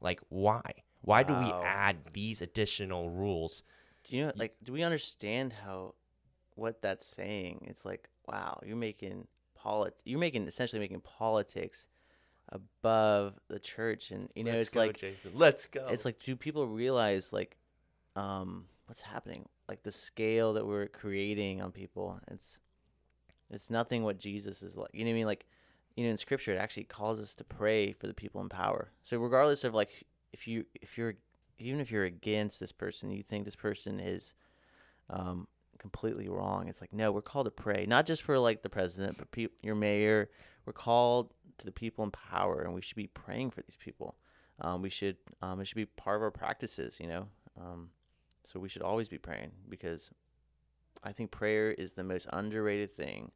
Like 0.00 0.20
why? 0.28 0.62
Why 1.02 1.22
wow. 1.22 1.28
do 1.28 1.46
we 1.46 1.52
add 1.64 1.96
these 2.12 2.42
additional 2.42 3.10
rules? 3.10 3.62
Do 4.04 4.16
you 4.16 4.26
know, 4.26 4.32
like, 4.36 4.56
do 4.62 4.72
we 4.72 4.82
understand 4.82 5.52
how 5.64 5.94
what 6.54 6.82
that's 6.82 7.06
saying? 7.06 7.66
It's 7.68 7.84
like, 7.84 8.08
wow, 8.26 8.60
you're 8.64 8.76
making 8.76 9.26
polit, 9.54 9.94
you're 10.04 10.18
making 10.18 10.46
essentially 10.46 10.80
making 10.80 11.00
politics 11.00 11.86
above 12.48 13.38
the 13.48 13.58
church, 13.58 14.10
and 14.10 14.28
you 14.34 14.44
know, 14.44 14.52
Let's 14.52 14.64
it's 14.64 14.74
go, 14.74 14.80
like, 14.80 14.98
Jason. 14.98 15.32
Let's 15.34 15.66
go. 15.66 15.86
it's 15.90 16.04
like, 16.04 16.18
do 16.22 16.36
people 16.36 16.66
realize 16.66 17.32
like, 17.32 17.56
um, 18.16 18.66
what's 18.86 19.02
happening? 19.02 19.48
Like 19.70 19.84
the 19.84 19.92
scale 19.92 20.52
that 20.54 20.66
we're 20.66 20.88
creating 20.88 21.62
on 21.62 21.70
people. 21.70 22.18
It's, 22.28 22.58
it's 23.50 23.70
nothing 23.70 24.02
what 24.02 24.18
Jesus 24.18 24.64
is 24.64 24.76
like. 24.76 24.90
You 24.92 25.04
know 25.04 25.10
what 25.10 25.14
I 25.14 25.18
mean? 25.18 25.26
Like, 25.26 25.46
you 25.94 26.04
know, 26.04 26.10
in 26.10 26.16
Scripture, 26.16 26.52
it 26.52 26.58
actually 26.58 26.84
calls 26.84 27.20
us 27.20 27.36
to 27.36 27.44
pray 27.44 27.92
for 27.92 28.08
the 28.08 28.14
people 28.14 28.40
in 28.40 28.48
power. 28.48 28.90
So 29.04 29.16
regardless 29.18 29.62
of 29.62 29.72
like, 29.72 29.90
if 30.32 30.48
you 30.48 30.64
if 30.74 30.98
you're 30.98 31.14
even 31.60 31.78
if 31.78 31.92
you're 31.92 32.04
against 32.04 32.58
this 32.58 32.72
person, 32.72 33.12
you 33.12 33.22
think 33.22 33.44
this 33.44 33.54
person 33.54 34.00
is 34.00 34.34
um, 35.08 35.46
completely 35.78 36.28
wrong. 36.28 36.66
It's 36.66 36.80
like 36.80 36.92
no, 36.92 37.12
we're 37.12 37.22
called 37.22 37.46
to 37.46 37.52
pray, 37.52 37.86
not 37.86 38.06
just 38.06 38.22
for 38.22 38.40
like 38.40 38.62
the 38.62 38.68
president, 38.68 39.18
but 39.18 39.30
pe- 39.30 39.48
your 39.62 39.76
mayor. 39.76 40.30
We're 40.66 40.72
called 40.72 41.32
to 41.58 41.64
the 41.64 41.72
people 41.72 42.04
in 42.04 42.10
power, 42.10 42.62
and 42.62 42.74
we 42.74 42.82
should 42.82 42.96
be 42.96 43.06
praying 43.06 43.52
for 43.52 43.62
these 43.62 43.76
people. 43.76 44.16
Um, 44.60 44.82
we 44.82 44.90
should 44.90 45.16
um, 45.42 45.60
it 45.60 45.66
should 45.66 45.76
be 45.76 45.86
part 45.86 46.16
of 46.16 46.22
our 46.22 46.32
practices, 46.32 46.98
you 47.00 47.06
know. 47.06 47.28
Um, 47.60 47.90
so 48.44 48.60
we 48.60 48.68
should 48.68 48.82
always 48.82 49.08
be 49.08 49.18
praying 49.18 49.52
because 49.68 50.10
I 51.02 51.12
think 51.12 51.30
prayer 51.30 51.70
is 51.70 51.94
the 51.94 52.04
most 52.04 52.26
underrated 52.32 52.96
thing. 52.96 53.32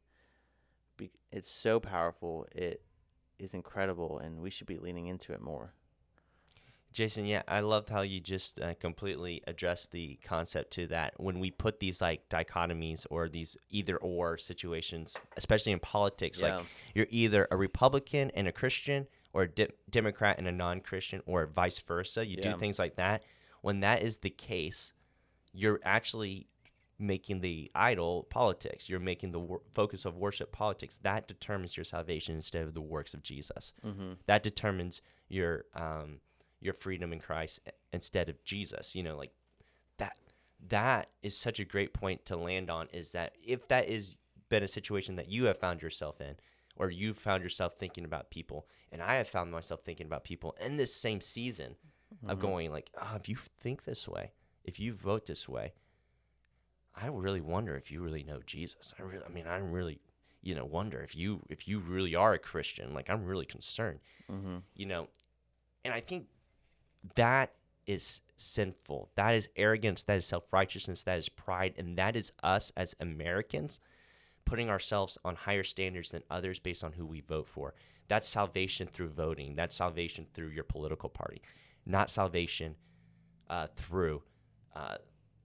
It's 1.31 1.51
so 1.51 1.79
powerful. 1.79 2.47
It 2.51 2.81
is 3.37 3.53
incredible, 3.53 4.19
and 4.19 4.41
we 4.41 4.49
should 4.49 4.67
be 4.67 4.77
leaning 4.77 5.07
into 5.07 5.33
it 5.33 5.41
more. 5.41 5.73
Jason, 6.95 7.25
yeah, 7.25 7.41
I 7.45 7.59
loved 7.59 7.89
how 7.89 8.01
you 8.01 8.21
just 8.21 8.57
uh, 8.61 8.73
completely 8.75 9.41
addressed 9.45 9.91
the 9.91 10.17
concept 10.23 10.71
to 10.73 10.87
that. 10.87 11.13
When 11.17 11.41
we 11.41 11.51
put 11.51 11.81
these 11.81 12.01
like 12.01 12.29
dichotomies 12.29 13.05
or 13.09 13.27
these 13.27 13.57
either 13.69 13.97
or 13.97 14.37
situations, 14.37 15.17
especially 15.35 15.73
in 15.73 15.79
politics, 15.79 16.39
yeah. 16.39 16.57
like 16.57 16.65
you're 16.93 17.07
either 17.09 17.49
a 17.51 17.57
Republican 17.57 18.31
and 18.33 18.47
a 18.47 18.53
Christian 18.53 19.07
or 19.33 19.41
a 19.41 19.47
de- 19.49 19.67
Democrat 19.89 20.37
and 20.37 20.47
a 20.47 20.53
non 20.53 20.79
Christian 20.79 21.21
or 21.25 21.45
vice 21.47 21.79
versa. 21.79 22.25
You 22.25 22.37
yeah. 22.41 22.53
do 22.53 22.57
things 22.57 22.79
like 22.79 22.95
that. 22.95 23.23
When 23.65 23.79
that 23.81 24.03
is 24.03 24.17
the 24.17 24.29
case, 24.29 24.93
you're 25.51 25.79
actually 25.83 26.47
making 26.97 27.41
the 27.41 27.71
idol 27.75 28.27
politics. 28.29 28.87
You're 28.87 28.99
making 28.99 29.31
the 29.31 29.39
wor- 29.39 29.61
focus 29.73 30.05
of 30.05 30.15
worship 30.15 30.51
politics. 30.51 30.97
That 31.01 31.27
determines 31.27 31.75
your 31.75 31.83
salvation 31.83 32.35
instead 32.35 32.63
of 32.63 32.73
the 32.73 32.81
works 32.81 33.13
of 33.13 33.23
Jesus. 33.23 33.73
Mm-hmm. 33.85 34.13
That 34.27 34.43
determines 34.43 35.01
your. 35.27 35.65
Um, 35.73 36.19
your 36.65 36.73
freedom 36.73 37.13
in 37.13 37.19
Christ 37.19 37.59
instead 37.93 38.27
of 38.27 38.43
Jesus. 38.43 38.95
You 38.95 39.03
know, 39.03 39.15
like 39.15 39.31
that 39.97 40.17
that 40.67 41.11
is 41.21 41.37
such 41.37 41.59
a 41.59 41.65
great 41.65 41.93
point 41.93 42.25
to 42.25 42.35
land 42.35 42.69
on 42.69 42.87
is 42.91 43.11
that 43.11 43.35
if 43.43 43.67
that 43.69 43.87
is 43.87 44.15
been 44.49 44.63
a 44.63 44.67
situation 44.67 45.15
that 45.15 45.29
you 45.29 45.45
have 45.45 45.59
found 45.59 45.81
yourself 45.81 46.21
in 46.21 46.35
or 46.77 46.89
you've 46.89 47.17
found 47.17 47.41
yourself 47.41 47.73
thinking 47.79 48.05
about 48.05 48.29
people 48.29 48.67
and 48.91 49.01
I 49.01 49.15
have 49.15 49.27
found 49.27 49.51
myself 49.51 49.81
thinking 49.83 50.05
about 50.05 50.23
people 50.23 50.55
in 50.63 50.77
this 50.77 50.93
same 50.93 51.19
season 51.19 51.75
mm-hmm. 52.17 52.29
of 52.29 52.39
going 52.39 52.71
like, 52.71 52.89
oh, 53.01 53.15
if 53.15 53.29
you 53.29 53.35
think 53.35 53.83
this 53.83 54.07
way, 54.07 54.31
if 54.63 54.79
you 54.79 54.93
vote 54.93 55.25
this 55.25 55.47
way, 55.47 55.73
I 56.95 57.07
really 57.07 57.41
wonder 57.41 57.75
if 57.75 57.91
you 57.91 58.01
really 58.01 58.23
know 58.23 58.39
Jesus. 58.45 58.93
I 58.99 59.03
really 59.03 59.23
I 59.25 59.29
mean 59.29 59.47
I 59.47 59.57
really 59.57 59.99
you 60.41 60.55
know 60.55 60.65
wonder 60.65 61.01
if 61.01 61.15
you 61.15 61.41
if 61.49 61.67
you 61.67 61.79
really 61.79 62.15
are 62.15 62.33
a 62.33 62.39
Christian. 62.39 62.93
Like 62.93 63.09
I'm 63.09 63.25
really 63.25 63.45
concerned. 63.45 63.99
Mm-hmm. 64.31 64.57
You 64.75 64.85
know, 64.85 65.07
and 65.83 65.93
I 65.93 65.99
think 65.99 66.27
that 67.15 67.51
is 67.85 68.21
sinful. 68.37 69.09
That 69.15 69.35
is 69.35 69.49
arrogance. 69.55 70.03
That 70.03 70.17
is 70.17 70.25
self 70.25 70.51
righteousness. 70.51 71.03
That 71.03 71.19
is 71.19 71.29
pride. 71.29 71.75
And 71.77 71.97
that 71.97 72.15
is 72.15 72.31
us 72.43 72.71
as 72.75 72.95
Americans 72.99 73.79
putting 74.45 74.69
ourselves 74.69 75.17
on 75.25 75.35
higher 75.35 75.63
standards 75.63 76.11
than 76.11 76.23
others 76.29 76.59
based 76.59 76.83
on 76.83 76.93
who 76.93 77.05
we 77.05 77.21
vote 77.21 77.47
for. 77.47 77.73
That's 78.07 78.27
salvation 78.27 78.87
through 78.87 79.09
voting. 79.09 79.55
That's 79.55 79.75
salvation 79.75 80.27
through 80.33 80.49
your 80.49 80.63
political 80.63 81.09
party, 81.09 81.41
not 81.85 82.09
salvation 82.09 82.75
uh, 83.49 83.67
through. 83.75 84.23
Uh, 84.75 84.97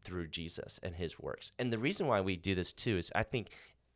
through 0.03 0.27
Jesus 0.27 0.81
and 0.83 0.97
his 0.97 1.19
works. 1.19 1.53
And 1.59 1.73
the 1.73 1.79
reason 1.79 2.07
why 2.07 2.21
we 2.21 2.37
do 2.37 2.55
this 2.55 2.73
too 2.73 2.97
is 2.97 3.13
I 3.15 3.23
think 3.23 3.51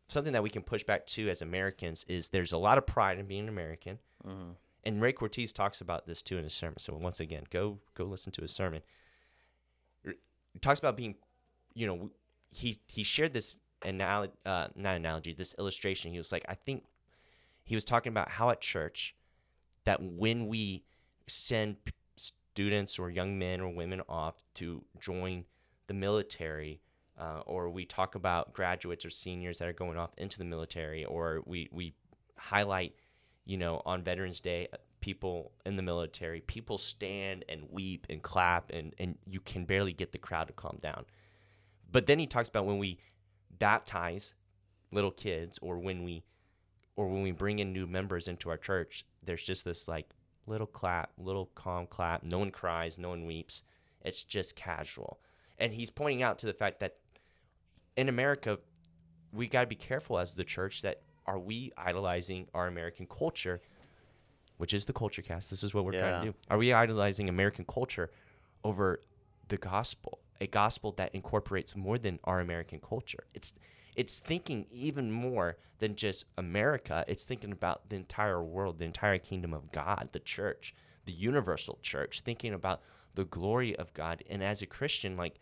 something 0.09 0.33
that 0.33 0.43
we 0.43 0.51
can 0.51 0.63
push 0.63 0.85
back 0.85 1.07
to 1.07 1.29
as 1.29 1.43
Americans 1.43 2.05
is 2.09 2.29
there's 2.29 2.53
a 2.53 2.59
lot 2.59 2.79
of 2.79 2.87
pride 2.87 3.19
in 3.19 3.27
being 3.27 3.45
an 3.45 3.49
American. 3.49 3.99
Mm-hmm. 4.27 4.51
And 4.85 5.01
Ray 5.01 5.13
Cortez 5.13 5.53
talks 5.53 5.81
about 5.81 6.07
this 6.07 6.23
too 6.23 6.37
in 6.37 6.45
his 6.45 6.53
sermon. 6.53 6.79
So 6.79 6.95
once 6.95 7.21
again, 7.21 7.45
go 7.51 7.79
go 7.95 8.05
listen 8.05 8.33
to 8.33 8.43
his 8.43 8.53
sermon. 8.53 8.83
He 10.05 10.61
talks 10.61 10.79
about 10.79 10.97
being, 10.97 11.17
you 11.75 11.87
know, 11.87 12.11
he 12.51 12.81
he 12.87 13.03
shared 13.03 13.33
this 13.33 13.57
analogy, 13.85 14.33
uh, 14.45 14.69
not 14.77 14.97
analogy, 14.97 15.33
this 15.33 15.55
illustration. 15.59 16.13
He 16.13 16.19
was 16.19 16.33
like, 16.33 16.45
I 16.49 16.55
think 16.55 16.85
he 17.65 17.75
was 17.75 17.85
talking 17.85 18.13
about 18.13 18.29
how 18.29 18.51
at 18.51 18.61
church 18.61 19.15
that 19.85 20.03
when 20.03 20.49
we 20.49 20.85
send 21.27 21.77
students 22.55 22.99
or 22.99 23.11
young 23.11 23.39
men 23.39 23.61
or 23.61 23.69
women 23.69 24.01
off 24.09 24.37
to 24.55 24.85
join 25.01 25.45
the 25.87 25.95
military, 25.95 26.81
uh, 27.19 27.41
or 27.47 27.69
we 27.69 27.85
talk 27.85 28.15
about 28.15 28.53
graduates 28.53 29.05
or 29.05 29.11
seniors 29.11 29.59
that 29.59 29.69
are 29.69 29.73
going 29.73 29.99
off 29.99 30.11
into 30.17 30.39
the 30.39 30.45
military, 30.45 31.05
or 31.05 31.43
we 31.47 31.69
we 31.73 31.95
highlight 32.37 32.95
you 33.45 33.59
know, 33.59 33.83
on 33.85 34.03
Veterans 34.03 34.41
Day, 34.41 34.69
uh, 34.73 34.77
people 35.01 35.53
in 35.67 35.77
the 35.77 35.83
military, 35.83 36.41
people 36.41 36.79
stand 36.79 37.45
and 37.49 37.65
weep 37.71 38.07
and 38.09 38.23
clap, 38.23 38.71
and, 38.73 38.95
and 38.99 39.17
you 39.27 39.41
can 39.41 39.65
barely 39.65 39.93
get 39.93 40.13
the 40.13 40.19
crowd 40.19 40.47
to 40.47 40.53
calm 40.53 40.79
down. 40.81 41.05
But 41.91 42.07
then 42.07 42.19
he 42.19 42.27
talks 42.27 42.49
about 42.49 42.67
when 42.67 42.79
we 42.79 42.99
baptize 43.59 44.35
little 44.91 45.11
kids 45.11 45.59
or 45.61 45.79
when 45.79 46.05
we 46.05 46.25
or 46.97 47.09
when 47.09 47.23
we 47.23 47.33
bring 47.33 47.59
in 47.59 47.73
new 47.73 47.87
members 47.87 48.29
into 48.29 48.49
our 48.49 48.57
church, 48.57 49.05
there's 49.23 49.45
just 49.45 49.65
this 49.65 49.89
like 49.89 50.11
little 50.47 50.67
clap, 50.67 51.11
little 51.19 51.47
calm 51.55 51.87
clap. 51.87 52.23
No 52.23 52.39
one 52.39 52.51
cries, 52.51 52.99
no 52.99 53.11
one 53.11 53.27
weeps. 53.27 53.63
It's 54.03 54.23
just 54.23 54.57
casual. 54.57 55.21
And 55.59 55.73
he's 55.73 55.91
pointing 55.91 56.23
out 56.23 56.39
to 56.41 56.47
the 56.47 56.53
fact 56.53 56.81
that 56.81 56.97
in 57.97 58.09
America, 58.09 58.59
we 59.33 59.47
got 59.47 59.63
to 59.63 59.67
be 59.67 59.77
careful 59.77 60.19
as 60.19 60.35
the 60.35 60.45
church 60.45 60.83
that 60.83 61.03
are 61.27 61.39
we 61.39 61.73
idolizing 61.77 62.49
our 62.55 62.67
American 62.67 63.07
culture, 63.07 63.61
which 64.59 64.75
is 64.75 64.87
the 64.87 64.93
culture 64.93 65.23
cast? 65.23 65.51
This 65.51 65.65
is 65.65 65.73
what 65.73 65.85
we're 65.85 65.95
yeah. 65.95 66.11
trying 66.11 66.21
to 66.21 66.33
do. 66.33 66.35
Are 66.51 66.59
we 66.59 66.73
idolizing 66.73 67.29
American 67.29 67.65
culture 67.65 68.11
over 68.63 69.01
the 69.49 69.57
gospel? 69.57 70.21
A 70.41 70.47
gospel 70.47 70.93
that 70.93 71.15
incorporates 71.15 71.75
more 71.75 71.99
than 71.99 72.19
our 72.25 72.41
American 72.41 72.81
culture. 72.81 73.25
It's 73.33 73.55
it's 73.97 74.19
thinking 74.19 74.67
even 74.71 75.11
more 75.11 75.57
than 75.79 75.97
just 75.97 76.25
America. 76.37 77.05
It's 77.09 77.25
thinking 77.25 77.53
about 77.53 77.89
the 77.89 77.97
entire 77.97 78.43
world, 78.43 78.79
the 78.79 78.85
entire 78.85 79.19
kingdom 79.19 79.53
of 79.53 79.73
God, 79.73 80.09
the 80.13 80.21
church, 80.21 80.75
the 81.05 81.13
universal 81.13 81.79
church, 81.83 82.21
thinking 82.21 82.55
about 82.55 82.81
the 83.15 83.25
glory 83.25 83.77
of 83.77 83.93
God. 83.95 84.23
And 84.29 84.43
as 84.43 84.63
a 84.63 84.67
Christian, 84.67 85.17
like 85.17 85.39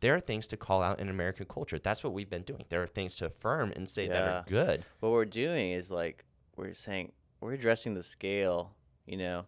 there 0.00 0.14
are 0.14 0.20
things 0.20 0.46
to 0.48 0.56
call 0.56 0.82
out 0.82 1.00
in 1.00 1.08
American 1.08 1.46
culture. 1.46 1.78
That's 1.78 2.04
what 2.04 2.12
we've 2.12 2.28
been 2.28 2.42
doing. 2.42 2.64
There 2.68 2.82
are 2.82 2.86
things 2.86 3.16
to 3.16 3.26
affirm 3.26 3.72
and 3.74 3.88
say 3.88 4.06
yeah. 4.06 4.12
that 4.12 4.28
are 4.28 4.44
good. 4.48 4.84
What 5.00 5.12
we're 5.12 5.24
doing 5.24 5.70
is 5.70 5.90
like 5.90 6.24
we're 6.56 6.74
saying 6.74 7.12
we're 7.40 7.54
addressing 7.54 7.94
the 7.94 8.02
scale, 8.02 8.72
you 9.06 9.16
know, 9.16 9.46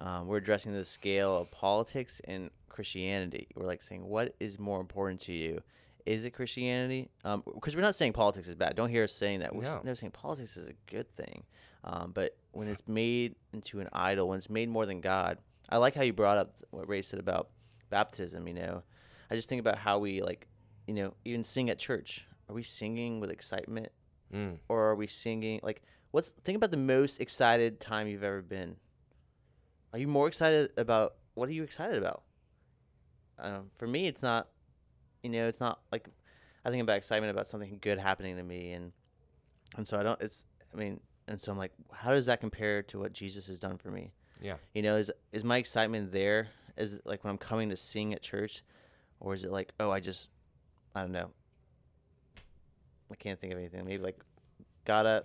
um, 0.00 0.26
we're 0.26 0.38
addressing 0.38 0.72
the 0.72 0.84
scale 0.84 1.36
of 1.36 1.50
politics 1.50 2.20
and 2.24 2.50
Christianity. 2.68 3.48
We're 3.54 3.66
like 3.66 3.82
saying, 3.82 4.04
what 4.04 4.34
is 4.40 4.58
more 4.58 4.80
important 4.80 5.20
to 5.22 5.32
you? 5.32 5.62
Is 6.06 6.24
it 6.24 6.30
Christianity? 6.30 7.10
Because 7.22 7.76
we're 7.76 7.82
not 7.82 7.94
saying 7.94 8.12
politics 8.12 8.48
is 8.48 8.54
bad. 8.54 8.74
Don't 8.76 8.90
hear 8.90 9.04
us 9.04 9.12
saying 9.12 9.40
that. 9.40 9.54
We're 9.54 9.62
No. 9.62 9.80
no. 9.84 9.94
saying 9.94 10.12
politics 10.12 10.56
is 10.56 10.68
a 10.68 10.72
good 10.86 11.08
thing. 11.16 11.44
Um, 11.84 12.12
but 12.12 12.36
when 12.52 12.68
it's 12.68 12.82
made 12.86 13.36
into 13.52 13.80
an 13.80 13.88
idol, 13.92 14.28
when 14.28 14.38
it's 14.38 14.50
made 14.50 14.68
more 14.68 14.86
than 14.86 15.00
God, 15.00 15.38
I 15.68 15.78
like 15.78 15.94
how 15.94 16.02
you 16.02 16.12
brought 16.12 16.38
up 16.38 16.54
what 16.70 16.88
Ray 16.88 17.02
said 17.02 17.18
about 17.20 17.50
baptism. 17.90 18.46
You 18.48 18.54
know, 18.54 18.82
I 19.30 19.34
just 19.36 19.48
think 19.48 19.60
about 19.60 19.78
how 19.78 19.98
we 19.98 20.22
like, 20.22 20.48
you 20.86 20.94
know, 20.94 21.14
even 21.24 21.44
sing 21.44 21.70
at 21.70 21.78
church. 21.78 22.26
Are 22.48 22.54
we 22.54 22.62
singing 22.62 23.20
with 23.20 23.30
excitement, 23.30 23.90
Mm. 24.32 24.58
or 24.68 24.88
are 24.90 24.94
we 24.94 25.06
singing 25.06 25.60
like? 25.62 25.82
What's 26.10 26.30
think 26.30 26.56
about 26.56 26.70
the 26.70 26.76
most 26.76 27.20
excited 27.20 27.80
time 27.80 28.06
you've 28.08 28.22
ever 28.24 28.42
been? 28.42 28.76
Are 29.92 29.98
you 29.98 30.06
more 30.08 30.26
excited 30.28 30.72
about 30.76 31.16
what 31.34 31.48
are 31.48 31.52
you 31.52 31.62
excited 31.62 31.96
about? 31.98 32.22
Um, 33.38 33.70
for 33.78 33.86
me, 33.86 34.06
it's 34.06 34.22
not. 34.22 34.48
You 35.22 35.30
know, 35.30 35.46
it's 35.48 35.60
not 35.60 35.80
like 35.90 36.08
I 36.64 36.70
think 36.70 36.82
about 36.82 36.96
excitement 36.96 37.30
about 37.30 37.46
something 37.46 37.78
good 37.80 37.98
happening 37.98 38.36
to 38.36 38.42
me, 38.42 38.72
and 38.72 38.92
and 39.76 39.86
so 39.86 39.98
I 39.98 40.02
don't. 40.02 40.20
It's 40.20 40.44
I 40.72 40.76
mean, 40.76 41.00
and 41.28 41.40
so 41.40 41.52
I'm 41.52 41.58
like, 41.58 41.72
how 41.92 42.10
does 42.12 42.26
that 42.26 42.40
compare 42.40 42.82
to 42.84 42.98
what 42.98 43.12
Jesus 43.12 43.46
has 43.46 43.58
done 43.58 43.78
for 43.78 43.90
me? 43.90 44.10
Yeah. 44.40 44.56
You 44.74 44.82
know, 44.82 44.96
is 44.96 45.10
is 45.32 45.44
my 45.44 45.58
excitement 45.58 46.12
there? 46.12 46.48
Is 46.76 46.94
it 46.94 47.02
like 47.04 47.22
when 47.24 47.30
I'm 47.30 47.38
coming 47.38 47.68
to 47.70 47.76
sing 47.76 48.12
at 48.14 48.22
church, 48.22 48.62
or 49.20 49.34
is 49.34 49.44
it 49.44 49.50
like, 49.52 49.72
oh, 49.78 49.90
I 49.90 50.00
just, 50.00 50.30
I 50.94 51.02
don't 51.02 51.12
know. 51.12 51.30
I 53.10 53.14
can't 53.16 53.38
think 53.38 53.52
of 53.52 53.58
anything. 53.58 53.84
Maybe 53.84 54.02
like, 54.02 54.18
got 54.86 55.04
a, 55.04 55.24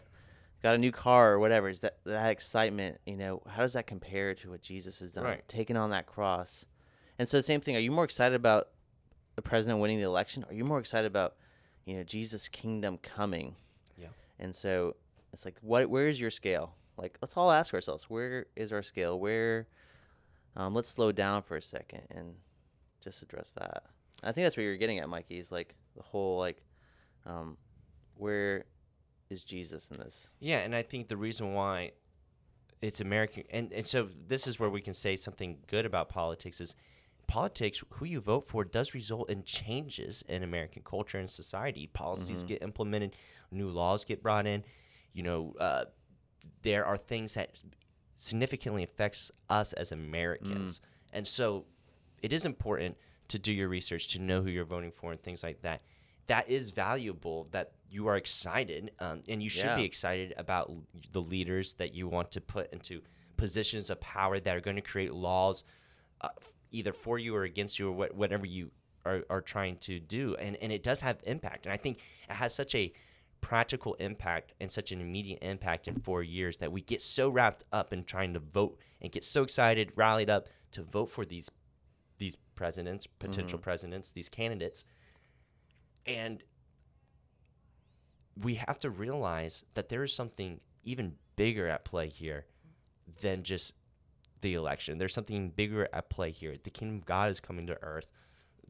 got 0.61 0.75
a 0.75 0.77
new 0.77 0.91
car 0.91 1.31
or 1.31 1.39
whatever. 1.39 1.69
Is 1.69 1.79
that 1.79 1.97
that 2.05 2.29
excitement? 2.29 2.99
You 3.05 3.15
know, 3.15 3.41
how 3.47 3.61
does 3.61 3.73
that 3.73 3.87
compare 3.87 4.35
to 4.35 4.49
what 4.49 4.61
Jesus 4.61 4.99
has 4.99 5.13
done, 5.13 5.23
Right. 5.23 5.47
taking 5.47 5.77
on 5.77 5.89
that 5.91 6.05
cross? 6.05 6.65
And 7.17 7.27
so 7.29 7.37
the 7.37 7.43
same 7.43 7.61
thing. 7.61 7.75
Are 7.75 7.79
you 7.79 7.91
more 7.91 8.03
excited 8.03 8.35
about 8.35 8.67
the 9.38 9.41
president 9.41 9.79
winning 9.79 10.00
the 10.00 10.03
election? 10.03 10.44
Are 10.50 10.53
you 10.53 10.65
more 10.65 10.79
excited 10.79 11.08
about, 11.08 11.36
you 11.86 11.96
know, 11.96 12.03
Jesus' 12.03 12.50
kingdom 12.50 12.98
coming? 12.98 13.56
Yeah. 13.96 14.08
And 14.39 14.53
so 14.53 14.98
it's 15.32 15.46
like, 15.46 15.56
what? 15.62 15.89
Where 15.89 16.08
is 16.08 16.20
your 16.20 16.32
scale? 16.32 16.74
Like, 16.98 17.17
let's 17.22 17.38
all 17.38 17.51
ask 17.51 17.74
ourselves, 17.74 18.06
where 18.10 18.48
is 18.56 18.74
our 18.74 18.82
scale? 18.82 19.17
Where? 19.17 19.67
Um, 20.56 20.74
let's 20.74 20.89
slow 20.89 21.12
down 21.12 21.44
for 21.44 21.56
a 21.56 21.62
second 21.62 22.01
and 22.10 22.34
just 23.01 23.22
address 23.22 23.51
that. 23.51 23.84
I 24.24 24.32
think 24.32 24.46
that's 24.46 24.58
what 24.58 24.63
you're 24.63 24.75
getting 24.75 24.98
at, 24.98 25.08
Mikey. 25.08 25.38
Is 25.38 25.51
like 25.51 25.75
the 25.96 26.01
whole 26.01 26.39
like, 26.39 26.63
um, 27.27 27.58
where 28.15 28.65
is 29.29 29.44
Jesus 29.44 29.88
in 29.91 29.98
this? 29.98 30.29
Yeah, 30.39 30.58
and 30.58 30.75
I 30.75 30.82
think 30.82 31.10
the 31.10 31.17
reason 31.17 31.53
why 31.53 31.91
it's 32.82 33.01
American, 33.01 33.44
and, 33.51 33.72
and 33.72 33.86
so 33.86 34.10
this 34.27 34.48
is 34.48 34.60
where 34.60 34.72
we 34.72 34.82
can 34.82 34.96
say 34.96 35.15
something 35.15 35.60
good 35.67 35.86
about 35.86 36.10
politics 36.10 36.60
is 36.60 36.75
politics, 37.27 37.84
who 37.91 38.05
you 38.05 38.19
vote 38.22 38.46
for, 38.48 38.63
does 38.63 38.93
result 38.93 39.29
in 39.29 39.43
changes 39.43 40.24
in 40.27 40.43
American 40.43 40.81
culture 40.84 41.17
and 41.17 41.29
society. 41.29 41.88
Policies 41.88 42.43
get 42.43 42.62
implemented, 42.62 43.15
new 43.51 43.69
laws 43.69 44.05
get 44.05 44.24
brought 44.24 44.48
in. 44.48 44.63
You 45.13 45.24
know, 45.24 45.55
uh, 45.60 45.86
there 46.63 46.86
are 46.86 46.98
things 46.98 47.34
that 47.34 47.51
significantly 48.15 48.84
affects 48.84 49.31
us 49.50 49.74
as 49.74 49.91
Americans, 49.91 50.81
and 51.13 51.27
so 51.27 51.65
it 52.22 52.34
is 52.34 52.46
important 52.46 52.98
to 53.27 53.38
do 53.38 53.51
your 53.51 53.67
research 53.67 54.07
to 54.10 54.19
know 54.19 54.41
who 54.41 54.50
you're 54.50 54.65
voting 54.65 54.91
for 54.91 55.12
and 55.12 55.22
things 55.22 55.43
like 55.43 55.62
that. 55.62 55.81
That 56.27 56.50
is 56.50 56.72
valuable. 56.72 57.47
That 57.51 57.71
you 57.89 58.08
are 58.08 58.17
excited, 58.17 58.91
um, 58.99 59.23
and 59.28 59.41
you 59.43 59.49
should 59.49 59.65
Yeah. 59.65 59.75
be 59.75 59.84
excited 59.84 60.34
about 60.38 60.69
l- 60.69 60.84
the 61.12 61.21
leaders 61.21 61.73
that 61.73 61.93
you 61.93 62.08
want 62.08 62.32
to 62.32 62.41
put 62.41 62.71
into 62.73 63.01
positions 63.38 63.89
of 63.89 63.99
power 64.01 64.39
that 64.39 64.56
are 64.56 64.60
going 64.62 64.75
to 64.78 64.82
create 64.82 65.13
laws, 65.13 65.63
uh, 66.21 66.30
f- 66.38 66.54
either 66.71 66.93
for 66.93 67.17
you 67.19 67.36
or 67.36 67.43
against 67.43 67.80
you, 67.80 67.89
or 67.89 67.91
what, 67.91 68.15
whatever 68.15 68.45
you 68.45 68.71
are, 69.06 69.23
are 69.30 69.41
trying 69.41 69.77
to 69.77 69.99
do. 69.99 70.36
And 70.36 70.56
and 70.58 70.71
it 70.71 70.84
does 70.84 71.01
have 71.01 71.17
impact, 71.23 71.65
and 71.65 71.73
I 71.73 71.77
think 71.77 71.99
it 72.30 72.34
has 72.34 72.53
such 72.53 72.75
a 72.75 72.91
practical 73.39 73.93
impact 73.95 74.53
and 74.60 74.71
such 74.71 74.91
an 74.91 74.99
immediate 74.99 75.39
impact 75.41 75.88
in 75.88 75.99
four 75.99 76.23
years 76.23 76.58
that 76.58 76.71
we 76.71 76.82
get 76.82 77.01
so 77.01 77.30
wrapped 77.30 77.63
up 77.71 77.93
in 77.93 78.03
trying 78.03 78.34
to 78.34 78.39
vote 78.39 78.80
and 79.01 79.12
get 79.12 79.23
so 79.23 79.43
excited, 79.43 79.91
rallied 79.95 80.30
up 80.30 80.47
to 80.71 80.82
vote 80.82 81.10
for 81.10 81.25
these 81.25 81.49
these 82.17 82.36
presidents, 82.56 83.06
potential 83.08 83.58
mm-hmm. 83.58 83.63
presidents, 83.63 84.12
these 84.12 84.30
candidates. 84.30 84.86
And 86.06 86.43
we 88.41 88.56
have 88.56 88.80
to 88.80 88.89
realize 88.89 89.65
that 89.75 89.89
there 89.89 90.03
is 90.03 90.13
something 90.13 90.60
even 90.84 91.15
bigger 91.36 91.67
at 91.67 91.86
play 91.86 92.10
here 92.10 92.45
than 93.21 93.43
just 93.43 93.73
the 94.41 94.54
election. 94.54 94.97
There's 94.97 95.13
something 95.13 95.50
bigger 95.50 95.88
at 95.93 96.10
play 96.10 96.32
here. 96.32 96.56
The 96.63 96.69
kingdom 96.69 96.97
of 96.97 97.06
God 97.06 97.30
is 97.32 97.39
coming 97.39 97.67
to 97.67 97.82
earth. 97.84 98.12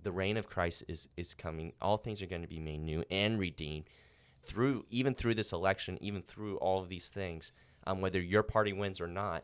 The 0.01 0.11
reign 0.11 0.37
of 0.37 0.47
Christ 0.47 0.83
is 0.87 1.07
is 1.17 1.33
coming. 1.33 1.73
All 1.81 1.97
things 1.97 2.21
are 2.21 2.27
going 2.27 2.41
to 2.43 2.47
be 2.47 2.59
made 2.59 2.79
new 2.81 3.03
and 3.09 3.39
redeemed 3.39 3.85
through 4.43 4.85
even 4.89 5.13
through 5.13 5.35
this 5.35 5.51
election, 5.51 5.97
even 6.01 6.21
through 6.21 6.57
all 6.57 6.79
of 6.81 6.89
these 6.89 7.09
things. 7.09 7.51
Um, 7.85 8.01
whether 8.01 8.21
your 8.21 8.43
party 8.43 8.73
wins 8.73 8.99
or 9.01 9.07
not, 9.07 9.43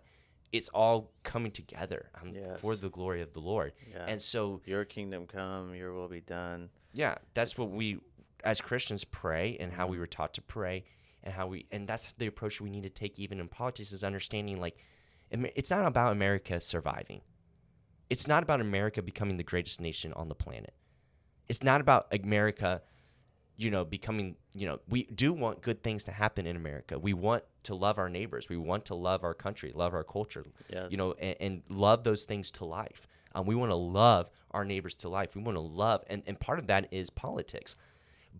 it's 0.51 0.69
all 0.69 1.11
coming 1.23 1.51
together 1.51 2.09
um, 2.21 2.33
for 2.59 2.75
the 2.75 2.89
glory 2.89 3.21
of 3.21 3.33
the 3.33 3.39
Lord. 3.39 3.73
Yeah. 3.91 4.05
And 4.07 4.21
so 4.21 4.61
Your 4.65 4.85
kingdom 4.85 5.25
come, 5.27 5.73
your 5.75 5.93
will 5.93 6.07
be 6.09 6.21
done. 6.21 6.69
yeah, 6.93 7.15
that's 7.33 7.57
what 7.57 7.71
we 7.71 7.99
as 8.43 8.59
Christians 8.61 9.03
pray 9.05 9.57
and 9.59 9.71
how 9.71 9.87
we 9.87 9.97
were 9.97 10.07
taught 10.07 10.33
to 10.35 10.41
pray 10.41 10.83
and 11.23 11.33
how 11.33 11.47
we 11.47 11.65
and 11.71 11.87
that's 11.87 12.11
the 12.13 12.27
approach 12.27 12.59
we 12.61 12.69
need 12.69 12.83
to 12.83 12.89
take 12.89 13.17
even 13.17 13.39
in 13.39 13.47
politics 13.47 13.91
is 13.93 14.03
understanding 14.03 14.59
like 14.59 14.77
it's 15.55 15.69
not 15.69 15.85
about 15.85 16.11
America 16.11 16.59
surviving. 16.61 17.21
It's 18.09 18.27
not 18.27 18.43
about 18.43 18.61
America 18.61 19.01
becoming 19.01 19.37
the 19.37 19.43
greatest 19.43 19.81
nation 19.81 20.13
on 20.13 20.29
the 20.29 20.35
planet. 20.35 20.73
It's 21.47 21.63
not 21.63 21.81
about 21.81 22.07
America, 22.13 22.81
you 23.57 23.71
know, 23.71 23.83
becoming, 23.83 24.35
you 24.53 24.67
know, 24.67 24.79
we 24.87 25.03
do 25.05 25.33
want 25.33 25.61
good 25.61 25.81
things 25.83 26.03
to 26.05 26.11
happen 26.11 26.45
in 26.45 26.55
America. 26.55 26.99
We 26.99 27.13
want 27.13 27.43
to 27.63 27.75
love 27.75 27.97
our 27.97 28.09
neighbors. 28.09 28.49
We 28.49 28.57
want 28.57 28.85
to 28.85 28.95
love 28.95 29.23
our 29.23 29.33
country, 29.33 29.71
love 29.73 29.93
our 29.93 30.03
culture, 30.03 30.45
Yes. 30.69 30.87
you 30.91 30.97
know, 30.97 31.13
and, 31.13 31.35
and 31.39 31.61
love 31.69 32.03
those 32.03 32.23
things 32.25 32.51
to 32.51 32.65
life. 32.65 33.07
Um, 33.35 33.45
we 33.45 33.55
want 33.55 33.71
to 33.71 33.75
love 33.75 34.29
our 34.51 34.63
neighbors 34.63 34.93
to 34.95 35.09
life. 35.09 35.35
We 35.35 35.41
want 35.41 35.55
to 35.55 35.61
love, 35.61 36.03
and, 36.07 36.21
and 36.27 36.39
part 36.39 36.59
of 36.59 36.67
that 36.67 36.87
is 36.91 37.09
politics. 37.09 37.75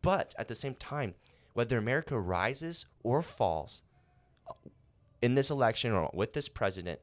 But 0.02 0.36
at 0.38 0.48
the 0.48 0.56
same 0.56 0.76
time, 0.76 1.16
whether 1.54 1.78
America 1.78 2.20
rises 2.20 2.86
or 3.02 3.22
falls 3.24 3.82
in 5.24 5.36
this 5.36 5.50
election 5.50 5.94
or 5.94 6.12
with 6.14 6.34
this 6.34 6.50
president, 6.50 7.00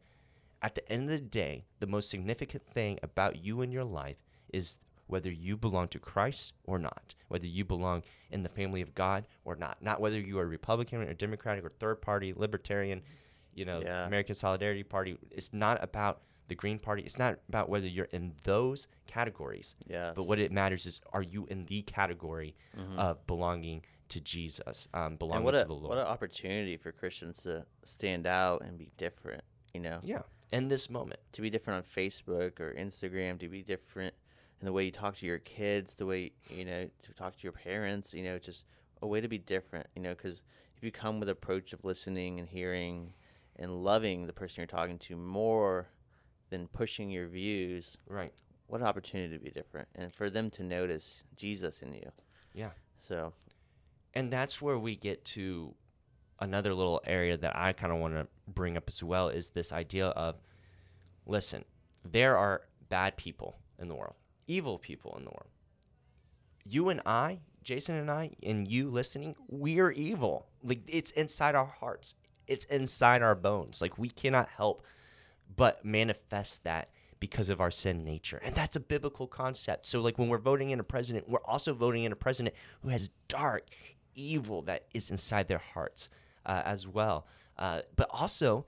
at 0.60 0.74
the 0.74 0.92
end 0.92 1.04
of 1.04 1.08
the 1.08 1.18
day, 1.18 1.64
the 1.78 1.86
most 1.86 2.10
significant 2.10 2.62
thing 2.62 2.98
about 3.02 3.42
you 3.42 3.62
and 3.62 3.72
your 3.72 3.82
life 3.82 4.22
is 4.52 4.76
whether 5.06 5.30
you 5.30 5.56
belong 5.56 5.88
to 5.88 5.98
Christ 5.98 6.52
or 6.64 6.78
not, 6.78 7.14
whether 7.28 7.46
you 7.46 7.64
belong 7.64 8.02
in 8.30 8.42
the 8.42 8.50
family 8.50 8.82
of 8.82 8.94
God 8.94 9.24
or 9.46 9.56
not, 9.56 9.78
not 9.80 10.02
whether 10.02 10.20
you 10.20 10.38
are 10.38 10.46
Republican 10.46 11.00
or 11.00 11.14
Democratic 11.14 11.64
or 11.64 11.70
third 11.70 12.02
party, 12.02 12.34
libertarian, 12.36 13.00
you 13.54 13.64
know, 13.64 13.80
Yeah. 13.80 14.06
American 14.06 14.34
Solidarity 14.34 14.82
Party. 14.82 15.16
It's 15.30 15.54
not 15.54 15.82
about 15.82 16.20
the 16.48 16.54
Green 16.54 16.78
Party. 16.78 17.02
It's 17.02 17.18
not 17.18 17.38
about 17.48 17.70
whether 17.70 17.86
you're 17.86 18.12
in 18.12 18.34
those 18.42 18.86
categories. 19.06 19.76
Yes. 19.86 20.12
But 20.14 20.24
what 20.24 20.38
it 20.38 20.52
matters 20.52 20.84
is, 20.84 21.00
are 21.14 21.22
you 21.22 21.46
in 21.46 21.64
the 21.64 21.80
category 21.82 22.54
mm-hmm. 22.78 22.98
of 22.98 23.26
belonging 23.26 23.82
to 24.10 24.20
Jesus, 24.20 24.88
um, 24.94 25.16
belonging 25.16 25.50
to 25.52 25.62
a 25.62 25.64
the 25.64 25.72
Lord? 25.74 25.88
what 25.90 25.98
an 25.98 26.06
opportunity 26.06 26.76
for 26.76 26.92
Christians 26.92 27.42
to 27.44 27.64
stand 27.84 28.26
out 28.26 28.62
and 28.62 28.78
be 28.78 28.90
different. 28.96 29.42
You 29.74 29.80
know, 29.80 30.00
yeah, 30.02 30.22
in 30.52 30.68
this 30.68 30.90
moment. 30.90 31.20
to 31.32 31.40
be 31.42 31.50
different 31.50 31.84
on 31.84 32.02
Facebook 32.02 32.60
or 32.60 32.74
Instagram, 32.74 33.38
to 33.40 33.48
be 33.48 33.62
different 33.62 34.14
in 34.60 34.66
the 34.66 34.72
way 34.72 34.84
you 34.84 34.90
talk 34.90 35.16
to 35.16 35.26
your 35.26 35.38
kids, 35.38 35.94
the 35.94 36.06
way 36.06 36.32
you 36.48 36.64
know 36.64 36.88
to 37.02 37.12
talk 37.14 37.36
to 37.36 37.42
your 37.42 37.52
parents. 37.52 38.12
You 38.12 38.24
know, 38.24 38.38
just 38.38 38.64
a 39.02 39.06
way 39.06 39.20
to 39.20 39.28
be 39.28 39.38
different. 39.38 39.86
You 39.94 40.02
know, 40.02 40.14
because 40.14 40.42
if 40.76 40.82
you 40.84 40.90
come 40.92 41.20
with 41.20 41.28
approach 41.28 41.72
of 41.72 41.84
listening 41.84 42.38
and 42.40 42.48
hearing 42.48 43.12
and 43.56 43.84
loving 43.84 44.26
the 44.26 44.32
person 44.32 44.56
you're 44.60 44.66
talking 44.66 44.98
to 44.98 45.16
more 45.16 45.88
than 46.48 46.66
pushing 46.68 47.10
your 47.10 47.28
views, 47.28 47.96
Right. 48.08 48.32
what 48.66 48.80
an 48.80 48.86
opportunity 48.86 49.36
to 49.36 49.42
be 49.44 49.50
different 49.50 49.86
and 49.94 50.12
for 50.12 50.30
them 50.30 50.50
to 50.50 50.62
notice 50.64 51.22
Jesus 51.36 51.80
in 51.82 51.92
you. 51.92 52.10
Yeah. 52.54 52.70
So 52.98 53.32
And 54.14 54.32
that's 54.32 54.60
where 54.60 54.78
we 54.78 54.96
get 54.96 55.24
to 55.26 55.74
another 56.40 56.74
little 56.74 57.00
area 57.06 57.36
that 57.36 57.56
I 57.56 57.72
kind 57.72 57.92
of 57.92 57.98
want 57.98 58.14
to 58.14 58.26
bring 58.48 58.76
up 58.76 58.84
as 58.88 59.02
well 59.02 59.28
is 59.28 59.50
this 59.50 59.72
idea 59.72 60.08
of 60.08 60.40
listen, 61.26 61.64
there 62.04 62.36
are 62.36 62.62
bad 62.88 63.16
people 63.16 63.58
in 63.78 63.88
the 63.88 63.94
world, 63.94 64.14
evil 64.46 64.78
people 64.78 65.14
in 65.18 65.24
the 65.24 65.30
world. 65.30 65.48
You 66.64 66.88
and 66.88 67.00
I, 67.06 67.40
Jason 67.62 67.96
and 67.96 68.10
I, 68.10 68.32
and 68.42 68.70
you 68.70 68.90
listening, 68.90 69.36
we're 69.48 69.90
evil. 69.90 70.46
Like 70.62 70.80
it's 70.86 71.10
inside 71.12 71.54
our 71.54 71.66
hearts, 71.66 72.14
it's 72.46 72.64
inside 72.66 73.22
our 73.22 73.34
bones. 73.34 73.80
Like 73.80 73.98
we 73.98 74.08
cannot 74.08 74.48
help 74.48 74.84
but 75.56 75.84
manifest 75.84 76.64
that 76.64 76.90
because 77.20 77.50
of 77.50 77.60
our 77.60 77.70
sin 77.70 78.02
nature. 78.02 78.40
And 78.42 78.54
that's 78.54 78.76
a 78.76 78.80
biblical 78.80 79.26
concept. 79.26 79.86
So, 79.86 80.00
like, 80.00 80.18
when 80.18 80.28
we're 80.28 80.38
voting 80.38 80.70
in 80.70 80.80
a 80.80 80.84
president, 80.84 81.28
we're 81.28 81.44
also 81.44 81.74
voting 81.74 82.04
in 82.04 82.12
a 82.12 82.16
president 82.16 82.54
who 82.82 82.88
has 82.88 83.10
dark 83.28 83.68
evil 84.14 84.62
that 84.62 84.86
is 84.94 85.10
inside 85.10 85.48
their 85.48 85.58
hearts 85.58 86.08
uh, 86.46 86.62
as 86.64 86.86
well. 86.86 87.26
Uh, 87.58 87.80
but 87.96 88.08
also, 88.10 88.66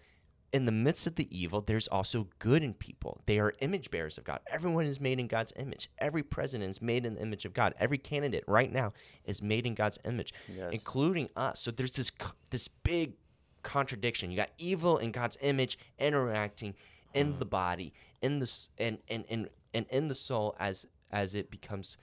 in 0.52 0.66
the 0.66 0.72
midst 0.72 1.06
of 1.06 1.14
the 1.16 1.26
evil, 1.36 1.62
there's 1.62 1.88
also 1.88 2.28
good 2.38 2.62
in 2.62 2.74
people. 2.74 3.22
They 3.24 3.38
are 3.38 3.54
image 3.60 3.90
bearers 3.90 4.18
of 4.18 4.24
God. 4.24 4.40
Everyone 4.50 4.84
is 4.84 5.00
made 5.00 5.18
in 5.18 5.26
God's 5.26 5.52
image. 5.56 5.88
Every 5.98 6.22
president 6.22 6.68
is 6.68 6.82
made 6.82 7.06
in 7.06 7.14
the 7.14 7.22
image 7.22 7.44
of 7.46 7.54
God. 7.54 7.72
Every 7.80 7.96
candidate 7.96 8.44
right 8.46 8.70
now 8.70 8.92
is 9.24 9.40
made 9.40 9.66
in 9.66 9.74
God's 9.74 9.98
image, 10.04 10.34
Yes. 10.54 10.68
including 10.72 11.30
us. 11.36 11.60
So 11.60 11.70
there's 11.70 11.92
this 11.92 12.12
this 12.50 12.68
big 12.68 13.14
contradiction. 13.62 14.30
You 14.30 14.36
got 14.36 14.50
evil 14.58 14.98
in 14.98 15.10
God's 15.12 15.38
image 15.40 15.78
interacting 15.98 16.74
in 17.14 17.38
the 17.38 17.44
body, 17.46 17.92
in 18.20 18.38
the 18.38 18.50
and 18.78 18.98
and 19.08 19.24
and 19.30 19.48
and 19.72 19.86
in 19.90 20.08
the 20.08 20.14
soul 20.14 20.54
as 20.58 20.84
as 21.10 21.34
it 21.34 21.50
becomes, 21.50 21.96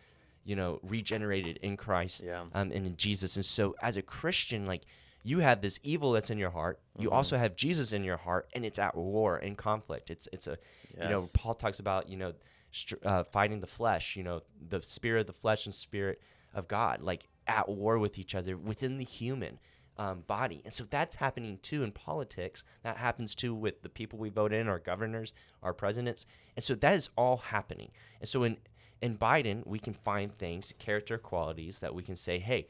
you 0.49 0.55
know, 0.55 0.79
regenerated 0.81 1.57
in 1.61 1.77
Christ 1.77 2.23
Yeah. 2.25 2.41
um, 2.41 2.71
and 2.75 2.85
in 2.89 2.95
Jesus. 2.97 3.35
And 3.35 3.45
so, 3.45 3.75
as 3.81 3.97
a 3.97 4.01
Christian, 4.01 4.65
like 4.65 4.83
you 5.23 5.39
have 5.39 5.61
this 5.61 5.79
evil 5.83 6.11
that's 6.13 6.31
in 6.31 6.37
your 6.39 6.49
heart. 6.49 6.79
You 6.97 7.11
also 7.11 7.37
have 7.37 7.55
Jesus 7.55 7.93
in 7.93 8.03
your 8.03 8.17
heart, 8.17 8.47
and 8.53 8.65
it's 8.65 8.79
at 8.79 8.95
war 8.95 9.37
and 9.37 9.57
conflict. 9.57 10.09
It's 10.09 10.27
it's 10.33 10.47
a, 10.47 10.57
you 11.03 11.09
know, 11.09 11.29
Paul 11.33 11.53
talks 11.53 11.79
about 11.79 12.09
you 12.09 12.17
know, 12.17 12.33
str- 12.71 13.03
uh, 13.05 13.23
fighting 13.25 13.59
the 13.61 13.67
flesh. 13.67 14.15
You 14.15 14.23
know, 14.23 14.41
the 14.69 14.81
spirit 14.81 15.21
of 15.21 15.27
the 15.27 15.33
flesh 15.33 15.65
and 15.67 15.75
spirit 15.75 16.19
of 16.55 16.67
God, 16.67 17.03
like 17.03 17.23
at 17.45 17.69
war 17.69 17.99
with 17.99 18.17
each 18.17 18.33
other 18.33 18.57
within 18.57 18.97
the 18.97 19.05
human. 19.05 19.59
Um, 19.97 20.21
body. 20.27 20.61
And 20.63 20.73
so 20.73 20.85
that's 20.89 21.15
happening 21.15 21.59
too 21.61 21.83
in 21.83 21.91
politics. 21.91 22.63
That 22.83 22.95
happens 22.95 23.35
too 23.35 23.53
with 23.53 23.81
the 23.81 23.89
people 23.89 24.17
we 24.17 24.29
vote 24.29 24.53
in, 24.53 24.69
our 24.69 24.79
governors, 24.79 25.33
our 25.61 25.73
presidents. 25.73 26.25
And 26.55 26.63
so 26.63 26.73
that 26.75 26.93
is 26.93 27.09
all 27.17 27.35
happening. 27.35 27.91
And 28.21 28.29
so 28.29 28.45
in 28.45 28.55
in 29.01 29.17
Biden, 29.17 29.65
we 29.65 29.79
can 29.79 29.93
find 29.93 30.37
things, 30.37 30.73
character 30.79 31.17
qualities 31.17 31.79
that 31.79 31.93
we 31.93 32.03
can 32.03 32.15
say, 32.15 32.39
hey, 32.39 32.67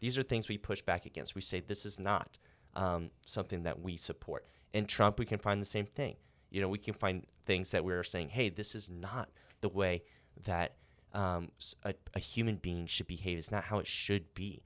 these 0.00 0.18
are 0.18 0.22
things 0.22 0.48
we 0.48 0.58
push 0.58 0.82
back 0.82 1.06
against. 1.06 1.34
We 1.34 1.40
say 1.40 1.60
this 1.60 1.84
is 1.86 1.98
not 1.98 2.38
um, 2.74 3.10
something 3.26 3.62
that 3.64 3.80
we 3.80 3.96
support. 3.96 4.46
In 4.72 4.86
Trump, 4.86 5.18
we 5.18 5.26
can 5.26 5.38
find 5.38 5.60
the 5.60 5.66
same 5.66 5.86
thing. 5.86 6.16
You 6.50 6.60
know, 6.60 6.68
we 6.68 6.78
can 6.78 6.94
find 6.94 7.26
things 7.46 7.70
that 7.70 7.84
we're 7.84 8.04
saying, 8.04 8.30
hey, 8.30 8.48
this 8.48 8.74
is 8.74 8.90
not 8.90 9.30
the 9.60 9.68
way 9.68 10.02
that 10.44 10.76
um, 11.14 11.50
a, 11.84 11.94
a 12.14 12.18
human 12.20 12.56
being 12.56 12.86
should 12.86 13.06
behave. 13.06 13.38
It's 13.38 13.50
not 13.50 13.64
how 13.64 13.78
it 13.78 13.86
should 13.86 14.34
be. 14.34 14.62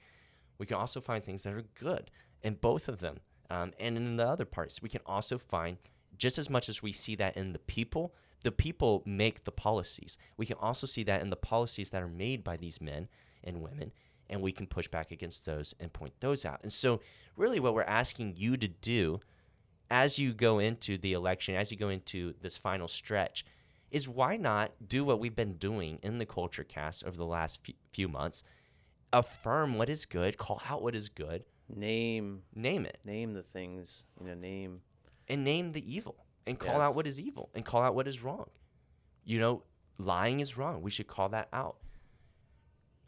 We 0.59 0.67
can 0.67 0.77
also 0.77 1.01
find 1.01 1.23
things 1.23 1.43
that 1.43 1.53
are 1.53 1.65
good 1.79 2.11
in 2.43 2.55
both 2.55 2.89
of 2.89 2.99
them. 2.99 3.19
Um, 3.51 3.73
and 3.79 3.97
in 3.97 4.17
the 4.17 4.27
other 4.27 4.45
parts, 4.45 4.83
we 4.83 4.89
can 4.89 5.03
also 5.07 5.39
find 5.39 5.77
just 6.17 6.39
as 6.39 6.49
much 6.49 6.69
as 6.69 6.83
we 6.83 6.93
see 6.93 7.15
that 7.17 7.37
in 7.37 7.53
the 7.53 7.59
people, 7.59 8.15
the 8.47 8.53
people 8.53 9.03
make 9.05 9.43
the 9.43 9.51
policies. 9.51 10.17
We 10.37 10.47
can 10.47 10.57
also 10.61 10.87
see 10.87 11.03
that 11.03 11.21
in 11.21 11.31
the 11.31 11.37
policies 11.37 11.91
that 11.91 12.01
are 12.01 12.07
made 12.07 12.45
by 12.45 12.57
these 12.57 12.81
men 12.81 13.09
and 13.43 13.61
women, 13.61 13.91
and 14.31 14.41
we 14.41 14.53
can 14.53 14.69
push 14.69 14.87
back 14.87 15.11
against 15.11 15.45
those 15.45 15.75
and 15.81 15.93
point 15.93 16.13
those 16.21 16.45
out. 16.45 16.61
And 16.63 16.73
so, 16.73 17.01
really, 17.35 17.59
what 17.59 17.75
we're 17.75 17.83
asking 17.83 18.35
you 18.37 18.57
to 18.57 18.69
do 18.69 19.19
as 19.91 20.21
you 20.21 20.33
go 20.33 20.61
into 20.61 20.97
the 20.97 21.13
election, 21.13 21.57
as 21.57 21.73
you 21.73 21.77
go 21.77 21.89
into 21.89 22.35
this 22.41 22.57
final 22.57 22.87
stretch, 22.87 23.45
is 23.91 24.09
why 24.09 24.37
not 24.37 24.71
do 24.87 25.05
what 25.05 25.19
we've 25.19 25.35
been 25.35 25.55
doing 25.55 25.99
in 26.05 26.19
the 26.19 26.27
culture 26.27 26.63
cast 26.63 27.03
over 27.03 27.17
the 27.17 27.27
last 27.27 27.59
few, 27.91 28.07
months? 28.07 28.45
Affirm 29.13 29.77
what 29.77 29.89
is 29.89 30.07
good, 30.07 30.39
call 30.39 30.63
out 30.71 30.85
what 30.85 30.95
is 30.95 31.09
good, 31.09 31.43
Name 31.69 32.43
name 32.55 32.87
it, 32.87 32.99
name 33.05 33.35
the 33.35 33.43
things. 33.43 34.05
You 34.21 34.29
know, 34.29 34.35
name. 34.35 34.83
and 35.27 35.43
name 35.43 35.73
the 35.73 35.93
evil, 35.93 36.26
and 36.47 36.59
call 36.59 36.81
out 36.81 36.95
what 36.95 37.07
is 37.07 37.19
evil, 37.21 37.51
and 37.55 37.65
call 37.65 37.83
out 37.83 37.95
what 37.95 38.07
is 38.09 38.23
wrong. 38.23 38.49
You 39.25 39.41
know, 39.41 39.63
lying 39.99 40.41
is 40.41 40.57
wrong. 40.57 40.83
We 40.83 40.91
should 40.91 41.07
call 41.09 41.29
that 41.31 41.49
out. 41.53 41.77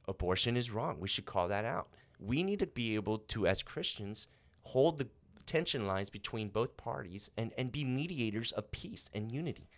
Abortion 0.06 0.56
is 0.56 0.70
wrong. 0.70 0.96
We 1.00 1.08
should 1.08 1.26
call 1.26 1.48
that 1.48 1.64
out. 1.64 1.88
We 2.18 2.42
need 2.42 2.58
to 2.60 2.66
be 2.66 2.94
able 2.94 3.18
to, 3.18 3.46
as 3.46 3.62
Christians, 3.62 4.26
hold 4.62 4.98
the 4.98 5.08
tension 5.46 5.86
lines 5.86 6.10
between 6.10 6.48
both 6.48 6.76
parties 6.76 7.30
and, 7.36 7.52
and 7.56 7.70
be 7.70 7.84
mediators 7.84 8.52
of 8.52 8.70
peace 8.70 9.10
and 9.14 9.30
unity. 9.30 9.68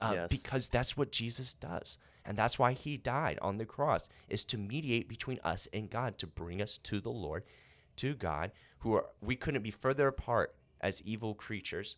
Uh, 0.00 0.12
Yes. 0.14 0.28
Because 0.30 0.68
that's 0.68 0.96
what 0.96 1.12
Jesus 1.12 1.54
does. 1.54 1.98
And 2.24 2.36
that's 2.36 2.58
why 2.58 2.72
he 2.72 2.96
died 2.96 3.38
on 3.40 3.58
the 3.58 3.64
cross, 3.64 4.08
is 4.28 4.44
to 4.46 4.58
mediate 4.58 5.08
between 5.08 5.38
us 5.44 5.66
and 5.72 5.88
God, 5.90 6.18
to 6.18 6.26
bring 6.26 6.60
us 6.60 6.78
to 6.78 7.00
the 7.00 7.10
Lord, 7.10 7.44
to 7.96 8.14
God, 8.14 8.52
who 8.80 8.94
are, 8.94 9.06
we 9.20 9.34
couldn't 9.34 9.62
be 9.62 9.70
further 9.70 10.08
apart 10.08 10.54
as 10.80 11.02
evil 11.02 11.34
creatures 11.34 11.96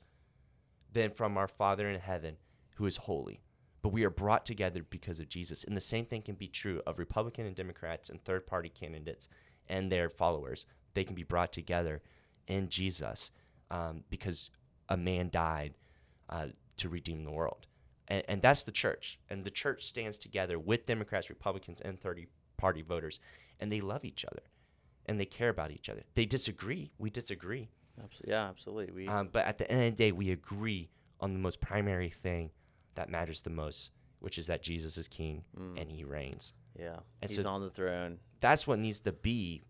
than 0.92 1.11
from 1.11 1.37
our 1.37 1.48
Father 1.48 1.88
in 1.88 2.00
heaven, 2.00 2.37
who 2.74 2.87
is 2.87 2.96
holy. 2.96 3.42
But 3.83 3.92
we 3.92 4.05
are 4.05 4.11
brought 4.11 4.44
together 4.44 4.85
because 4.88 5.20
of 5.20 5.29
Jesus. 5.29 5.64
And 5.64 5.76
the 5.76 5.81
same 5.81 6.05
thing 6.05 6.22
can 6.22 6.35
be 6.35 6.48
true 6.48 6.83
of 6.87 6.98
Republican 6.98 7.46
and 7.46 7.57
Democrats 7.57 8.11
and 8.11 8.22
third 8.22 8.46
party 8.46 8.68
candidates 8.68 9.29
and 9.68 9.90
their 9.90 10.11
followers. 10.11 10.66
They 10.94 11.05
can 11.05 11.14
be 11.14 11.22
brought 11.22 11.53
together 11.53 12.03
in 12.46 12.68
Jesus 12.68 13.31
um, 13.70 14.05
because 14.11 14.50
a 14.88 14.96
man 14.96 15.31
died 15.31 15.74
uh, 16.29 16.48
to 16.76 16.88
redeem 16.88 17.24
the 17.24 17.31
world. 17.31 17.66
And, 18.09 18.22
and 18.29 18.42
that's 18.42 18.64
the 18.64 18.72
church. 18.72 19.18
And 19.31 19.44
the 19.44 19.50
church 19.50 19.85
stands 19.85 20.18
together 20.18 20.59
with 20.59 20.87
Democrats, 20.87 21.31
Republicans, 21.31 21.81
and 21.81 21.98
30 21.98 22.26
party 22.59 22.83
voters. 22.83 23.20
And 23.59 23.72
they 23.72 23.81
love 23.81 24.05
each 24.05 24.24
other 24.24 24.42
and 25.07 25.18
they 25.18 25.26
care 25.26 25.48
about 25.48 25.70
each 25.70 25.88
other. 25.88 26.03
They 26.14 26.24
disagree. 26.24 26.92
We 26.98 27.11
disagree. 27.11 27.68
Abs- 28.05 28.21
Yeah, 28.27 28.49
absolutely. 28.49 28.93
We 28.93 29.09
Um, 29.09 29.29
but 29.29 29.47
at 29.47 29.59
the 29.59 29.71
end 29.71 29.85
of 29.85 29.97
the 29.97 30.05
day, 30.05 30.13
we 30.13 30.31
agree 30.31 30.91
on 31.21 31.33
the 31.33 31.39
most 31.39 31.61
primary 31.61 32.11
thing 32.11 32.51
that 32.95 33.09
matters 33.09 33.43
the 33.43 33.51
most, 33.51 33.91
which 34.21 34.39
is 34.39 34.47
that 34.49 34.63
Jesus 34.63 34.97
is 34.97 35.07
king 35.09 35.45
Mm. 35.57 35.81
and 35.81 35.91
he 35.91 36.05
reigns. 36.05 36.55
yeah. 36.79 37.01
and 37.21 37.31
He's 37.31 37.43
so- 37.43 37.49
on 37.49 37.61
the 37.61 37.71
throne. 37.71 38.21
That's 38.41 38.67
what 38.67 38.79
needs 38.79 39.01
to 39.01 39.13
be 39.13 39.65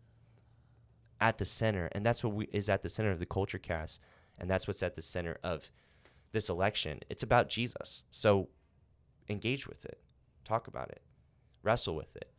at 1.20 1.38
the 1.38 1.44
center, 1.44 1.86
and 1.92 2.04
that's 2.06 2.22
what 2.24 2.32
we, 2.34 2.46
is 2.52 2.68
at 2.68 2.82
the 2.82 2.88
center 2.88 3.10
of 3.10 3.18
the 3.18 3.26
culture 3.26 3.58
cast, 3.58 4.00
and 4.38 4.48
that's 4.48 4.66
what's 4.66 4.82
at 4.82 4.94
the 4.96 5.02
center 5.02 5.38
of 5.42 5.70
this 6.32 6.48
election. 6.48 7.00
It's 7.10 7.22
about 7.22 7.48
Jesus. 7.48 8.04
So 8.10 8.48
engage 9.28 9.66
with 9.66 9.84
it, 9.84 10.00
talk 10.44 10.66
about 10.68 10.90
it, 10.90 11.02
wrestle 11.62 11.94
with 11.96 12.14
it. 12.16 12.32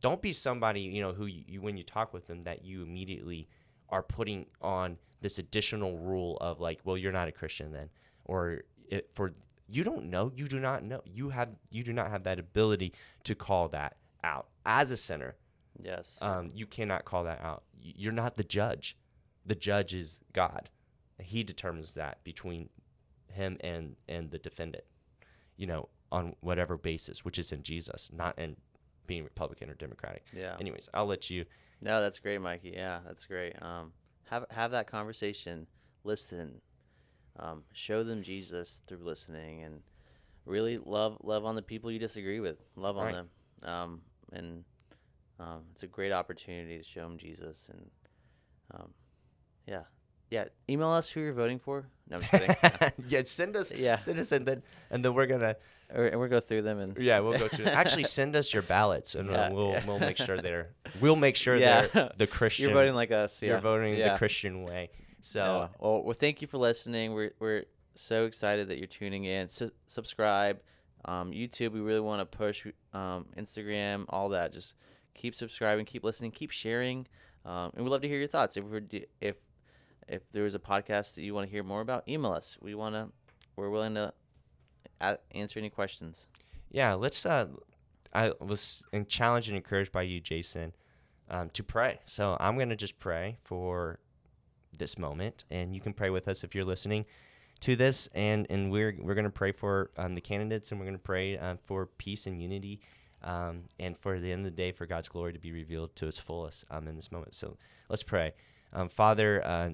Don't 0.00 0.20
be 0.22 0.32
somebody 0.32 0.80
you 0.80 1.00
know 1.02 1.12
who 1.12 1.26
you, 1.26 1.44
you 1.46 1.60
when 1.60 1.76
you 1.76 1.84
talk 1.84 2.12
with 2.12 2.26
them 2.26 2.44
that 2.44 2.64
you 2.64 2.82
immediately 2.82 3.48
are 3.90 4.02
putting 4.02 4.46
on 4.60 4.98
this 5.20 5.38
additional 5.38 5.98
rule 5.98 6.36
of 6.40 6.60
like, 6.60 6.80
well, 6.84 6.96
you're 6.96 7.12
not 7.12 7.28
a 7.28 7.32
Christian 7.32 7.72
then, 7.72 7.90
or 8.24 8.62
it, 8.88 9.10
for 9.14 9.32
you 9.68 9.84
don't 9.84 10.10
know, 10.10 10.32
you 10.34 10.46
do 10.46 10.58
not 10.58 10.82
know, 10.82 11.00
you 11.04 11.28
have 11.30 11.50
you 11.70 11.82
do 11.82 11.92
not 11.92 12.10
have 12.10 12.24
that 12.24 12.38
ability 12.38 12.92
to 13.24 13.34
call 13.34 13.68
that 13.68 13.96
out 14.24 14.48
as 14.66 14.90
a 14.90 14.96
sinner. 14.96 15.36
Yes. 15.82 16.18
Um, 16.20 16.50
you 16.54 16.66
cannot 16.66 17.04
call 17.04 17.24
that 17.24 17.40
out. 17.42 17.62
You're 17.80 18.12
not 18.12 18.36
the 18.36 18.44
judge. 18.44 18.96
The 19.46 19.54
judge 19.54 19.94
is 19.94 20.18
God. 20.32 20.68
He 21.18 21.42
determines 21.42 21.94
that 21.94 22.22
between 22.24 22.68
him 23.28 23.56
and 23.60 23.96
and 24.08 24.30
the 24.30 24.38
defendant. 24.38 24.84
You 25.56 25.66
know, 25.66 25.88
on 26.10 26.34
whatever 26.40 26.76
basis, 26.76 27.24
which 27.24 27.38
is 27.38 27.52
in 27.52 27.62
Jesus, 27.62 28.10
not 28.12 28.38
in 28.38 28.56
being 29.06 29.24
Republican 29.24 29.68
or 29.70 29.74
Democratic. 29.74 30.24
yeah. 30.36 30.56
Anyways, 30.60 30.88
I'll 30.94 31.06
let 31.06 31.30
you. 31.30 31.44
No, 31.82 32.00
that's 32.00 32.18
great, 32.18 32.40
Mikey. 32.40 32.72
Yeah, 32.74 33.00
that's 33.06 33.24
great. 33.24 33.60
Um, 33.62 33.92
have 34.30 34.46
have 34.50 34.70
that 34.72 34.86
conversation. 34.86 35.66
Listen. 36.04 36.60
Um, 37.38 37.62
show 37.72 38.02
them 38.02 38.22
Jesus 38.22 38.82
through 38.86 38.98
listening, 38.98 39.62
and 39.62 39.80
really 40.44 40.78
love 40.78 41.18
love 41.22 41.44
on 41.44 41.54
the 41.54 41.62
people 41.62 41.90
you 41.90 41.98
disagree 41.98 42.40
with. 42.40 42.58
Love 42.76 42.96
on 42.98 43.06
Right. 43.06 43.14
them. 43.14 43.28
Um, 43.62 44.00
and 44.32 44.64
um, 45.38 45.62
it's 45.74 45.82
a 45.82 45.86
great 45.86 46.12
opportunity 46.12 46.76
to 46.78 46.84
show 46.84 47.00
them 47.02 47.16
Jesus. 47.18 47.68
And 47.72 47.90
um, 48.74 48.90
yeah, 49.66 49.82
yeah. 50.30 50.46
Email 50.68 50.90
us 50.90 51.08
who 51.08 51.20
you're 51.20 51.32
voting 51.32 51.58
for. 51.58 51.86
No, 52.08 52.16
I'm 52.16 52.22
kidding. 52.22 52.54
yeah, 53.08 53.22
send 53.24 53.56
us. 53.56 53.72
Yeah. 53.76 53.96
send 53.96 54.18
us, 54.18 54.32
and 54.32 54.44
then 54.46 54.62
and 54.90 55.04
then 55.04 55.14
we're 55.14 55.26
gonna. 55.26 55.56
Or- 55.94 56.06
and 56.06 56.20
we'll 56.20 56.28
go 56.28 56.40
through 56.40 56.62
them 56.62 56.78
and 56.78 56.96
Yeah, 56.98 57.20
we'll 57.20 57.38
go 57.38 57.48
to. 57.48 57.72
Actually, 57.72 58.04
send 58.04 58.36
us 58.36 58.52
your 58.54 58.62
ballots, 58.62 59.14
and 59.14 59.28
Yeah, 59.30 59.52
we'll 59.52 59.70
yeah. 59.72 59.86
we'll 59.86 59.98
make 59.98 60.16
sure 60.16 60.40
they're. 60.42 60.70
We'll 61.00 61.16
make 61.16 61.36
sure 61.36 61.56
Yeah. 61.56 61.86
they're 61.86 62.12
the 62.16 62.26
Christian. 62.38 62.66
You're 62.66 62.74
voting 62.74 62.94
like 62.94 63.10
us. 63.10 63.42
You're 63.42 63.60
voting 63.60 63.94
yeah. 63.94 64.12
the 64.12 64.18
Christian 64.18 64.62
way. 64.62 64.90
So. 65.20 65.40
Yeah. 65.40 65.68
well, 65.78 66.02
well, 66.04 66.14
thank 66.14 66.40
you 66.42 66.48
for 66.48 66.58
listening. 66.58 67.12
We're 67.12 67.32
we're 67.40 67.64
so 67.94 68.24
excited 68.26 68.68
that 68.68 68.78
you're 68.78 68.86
tuning 68.86 69.24
in. 69.24 69.48
Su- 69.48 69.72
subscribe, 69.86 70.60
um, 71.04 71.32
YouTube. 71.32 71.72
We 71.72 71.80
really 71.80 72.00
want 72.00 72.20
to 72.20 72.36
push 72.38 72.66
um, 72.94 73.26
Instagram, 73.36 74.04
all 74.08 74.28
that. 74.30 74.52
Just 74.52 74.74
keep 75.14 75.34
subscribing, 75.34 75.84
keep 75.84 76.04
listening, 76.04 76.30
keep 76.30 76.50
sharing, 76.52 77.06
um, 77.44 77.72
and 77.74 77.84
we'd 77.84 77.90
love 77.90 78.00
to 78.02 78.08
hear 78.08 78.18
your 78.18 78.28
thoughts. 78.28 78.56
If 78.56 78.64
we're 78.64 78.82
if 79.20 79.36
if 80.08 80.30
there 80.32 80.46
is 80.46 80.54
a 80.54 80.58
podcast 80.58 81.14
that 81.16 81.22
you 81.22 81.34
want 81.34 81.46
to 81.48 81.50
hear 81.50 81.62
more 81.62 81.80
about, 81.80 82.08
email 82.08 82.32
us. 82.32 82.56
We 82.60 82.74
want 82.74 82.94
to. 82.94 83.08
We're 83.56 83.70
willing 83.70 83.94
to 83.96 84.00
a- 84.04 84.12
answer 85.32 85.58
any 85.58 85.70
questions. 85.70 86.26
yeah 86.70 86.94
let's 86.94 87.24
uh 87.26 87.46
i 88.12 88.32
was 88.40 88.82
challenged 89.08 89.48
and 89.48 89.56
encouraged 89.56 89.92
by 89.92 90.02
you 90.02 90.20
jason 90.20 90.72
um, 91.30 91.48
to 91.50 91.62
pray. 91.62 92.00
So 92.06 92.36
i'm 92.40 92.58
gonna 92.58 92.76
just 92.76 92.98
pray 92.98 93.36
for 93.42 94.00
this 94.76 94.98
moment 94.98 95.44
and 95.50 95.74
you 95.74 95.80
can 95.80 95.92
pray 95.92 96.10
with 96.10 96.26
us 96.28 96.42
if 96.42 96.54
you're 96.54 96.64
listening 96.64 97.04
to 97.60 97.76
this 97.76 98.08
and 98.14 98.46
and 98.50 98.70
we're 98.72 98.96
we're 99.00 99.14
gonna 99.14 99.30
pray 99.30 99.52
for 99.52 99.90
um, 99.96 100.14
the 100.14 100.20
candidates 100.20 100.70
and 100.70 100.80
we're 100.80 100.86
gonna 100.86 100.98
pray 100.98 101.36
um, 101.38 101.58
for 101.64 101.86
peace 101.86 102.26
and 102.26 102.40
unity 102.40 102.80
um, 103.22 103.64
and 103.78 103.98
for 103.98 104.18
the 104.18 104.32
end 104.32 104.46
of 104.46 104.52
the 104.52 104.56
day 104.56 104.72
for 104.72 104.86
god's 104.86 105.08
glory 105.08 105.32
to 105.32 105.38
be 105.38 105.52
revealed 105.52 105.94
to 105.96 106.06
its 106.08 106.18
fullest 106.18 106.64
um, 106.70 106.88
in 106.88 106.96
this 106.96 107.12
moment. 107.12 107.34
So 107.34 107.56
let's 107.88 108.02
pray. 108.02 108.32
Um, 108.72 108.88
father 108.88 109.44
uh, 109.44 109.70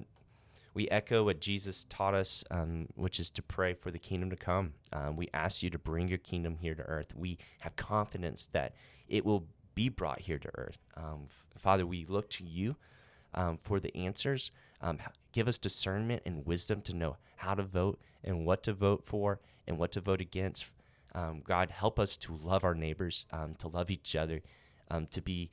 we 0.77 0.87
echo 0.89 1.23
what 1.23 1.41
Jesus 1.41 1.87
taught 1.89 2.13
us, 2.13 2.43
um, 2.51 2.85
which 2.93 3.19
is 3.19 3.31
to 3.31 3.41
pray 3.41 3.73
for 3.73 3.89
the 3.89 3.97
kingdom 3.97 4.29
to 4.29 4.35
come. 4.35 4.73
Um, 4.93 5.15
we 5.15 5.27
ask 5.33 5.63
you 5.63 5.71
to 5.71 5.79
bring 5.79 6.07
your 6.07 6.19
kingdom 6.19 6.57
here 6.61 6.75
to 6.75 6.83
earth. 6.83 7.15
We 7.15 7.39
have 7.61 7.75
confidence 7.75 8.47
that 8.53 8.75
it 9.09 9.25
will 9.25 9.47
be 9.73 9.89
brought 9.89 10.21
here 10.21 10.37
to 10.37 10.49
earth. 10.53 10.77
Um, 10.95 11.29
Father, 11.57 11.87
we 11.87 12.05
look 12.05 12.29
to 12.29 12.43
you 12.43 12.75
um, 13.33 13.57
for 13.57 13.79
the 13.79 13.95
answers. 13.97 14.51
Um, 14.79 14.99
give 15.31 15.47
us 15.47 15.57
discernment 15.57 16.21
and 16.27 16.45
wisdom 16.45 16.81
to 16.83 16.93
know 16.93 17.17
how 17.37 17.55
to 17.55 17.63
vote 17.63 17.99
and 18.23 18.45
what 18.45 18.61
to 18.61 18.73
vote 18.73 19.03
for 19.03 19.39
and 19.65 19.79
what 19.79 19.91
to 19.93 19.99
vote 19.99 20.21
against. 20.21 20.67
Um, 21.15 21.41
God, 21.43 21.71
help 21.71 21.97
us 21.99 22.15
to 22.17 22.35
love 22.35 22.63
our 22.63 22.75
neighbors, 22.75 23.25
to 23.57 23.67
love 23.67 23.89
each 23.89 24.15
other, 24.15 24.43
to 25.09 25.21
be 25.23 25.49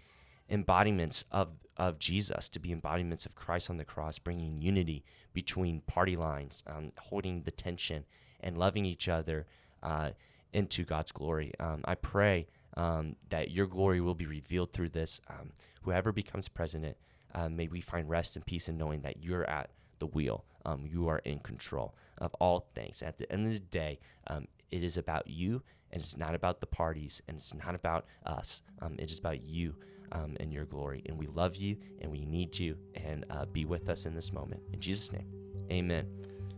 embodiments 0.49 1.25
of, 1.31 1.49
of 1.77 1.99
Jesus, 1.99 2.49
to 2.51 2.59
be 2.59 2.73
embodiments 2.73 3.27
of 3.27 3.35
Christ 3.35 3.71
on 3.71 3.77
the 3.77 3.85
cross, 3.85 4.19
bringing 4.19 4.61
unity 4.61 5.05
between 5.33 5.81
party 5.83 6.17
lines, 6.17 6.63
um, 6.67 6.93
holding 6.99 7.43
the 7.43 7.51
tension, 7.51 8.05
and 8.41 8.59
loving 8.59 8.85
each 8.85 9.09
other 9.09 9.47
uh, 9.83 10.11
into 10.53 10.85
God's 10.85 11.13
glory. 11.13 11.53
Um, 11.59 11.83
I 11.85 11.95
pray 11.95 12.47
um, 12.77 13.17
that 13.31 13.51
your 13.51 13.67
glory 13.67 14.01
will 14.01 14.15
be 14.15 14.27
revealed 14.27 14.73
through 14.73 14.91
this. 14.91 15.21
Um, 15.29 15.51
whoever 15.83 16.13
becomes 16.13 16.49
president, 16.49 16.97
uh, 17.35 17.49
may 17.49 17.69
we 17.69 17.81
find 17.81 18.09
rest 18.09 18.37
and 18.37 18.45
peace 18.45 18.69
in 18.69 18.77
knowing 18.77 19.01
that 19.03 19.23
you're 19.23 19.49
at 19.49 19.71
the 19.99 20.07
wheel. 20.07 20.45
Um, 20.67 20.87
you 20.87 21.09
are 21.09 21.19
in 21.19 21.41
control 21.41 21.95
of 22.19 22.35
all 22.35 22.69
things. 22.75 23.03
At 23.03 23.19
the 23.19 23.31
end 23.31 23.47
of 23.47 23.53
the 23.53 23.59
day, 23.59 23.99
um, 24.29 24.47
it 24.71 24.83
is 24.83 24.97
about 24.97 25.27
you, 25.27 25.63
and 25.95 26.03
it's 26.03 26.17
not 26.17 26.35
about 26.35 26.61
the 26.61 26.67
parties, 26.67 27.23
and 27.29 27.37
it's 27.37 27.55
not 27.55 27.75
about 27.75 28.05
us. 28.27 28.63
Um, 28.83 28.97
it 28.99 29.11
is 29.11 29.19
about 29.21 29.45
you 29.45 29.77
um, 30.11 30.37
and 30.41 30.53
your 30.53 30.65
glory. 30.65 31.05
And 31.07 31.17
we 31.17 31.29
love 31.29 31.55
you, 31.55 31.77
and 32.01 32.11
we 32.11 32.25
need 32.25 32.59
you, 32.59 32.77
and 32.97 33.25
uh, 33.31 33.45
be 33.47 33.65
with 33.65 33.89
us 33.89 34.05
in 34.05 34.15
this 34.15 34.33
moment. 34.33 34.61
In 34.73 34.81
Jesus' 34.81 35.13
name, 35.13 35.27
amen. 35.71 36.07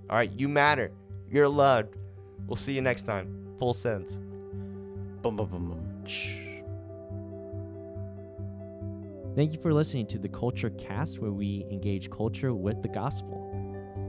All 0.09 0.17
right, 0.17 0.33
you 0.33 0.49
matter. 0.49 0.91
You're 1.31 1.49
loved. 1.49 1.97
We'll 2.47 2.57
see 2.57 2.73
you 2.73 2.81
next 2.81 3.03
time. 3.03 3.55
Full 3.59 3.75
sense. 3.75 4.19
Boom, 5.23 5.37
boom, 5.37 5.49
boom, 5.49 5.69
boom. 5.69 5.83
Thank 9.35 9.53
you 9.53 9.59
for 9.59 9.75
listening 9.75 10.07
to 10.07 10.19
the 10.19 10.31
Culture 10.31 10.71
Cast, 10.71 11.19
where 11.19 11.31
we 11.31 11.67
engage 11.71 12.11
culture 12.11 12.55
with 12.55 12.81
the 12.81 12.89
gospel. 12.89 13.53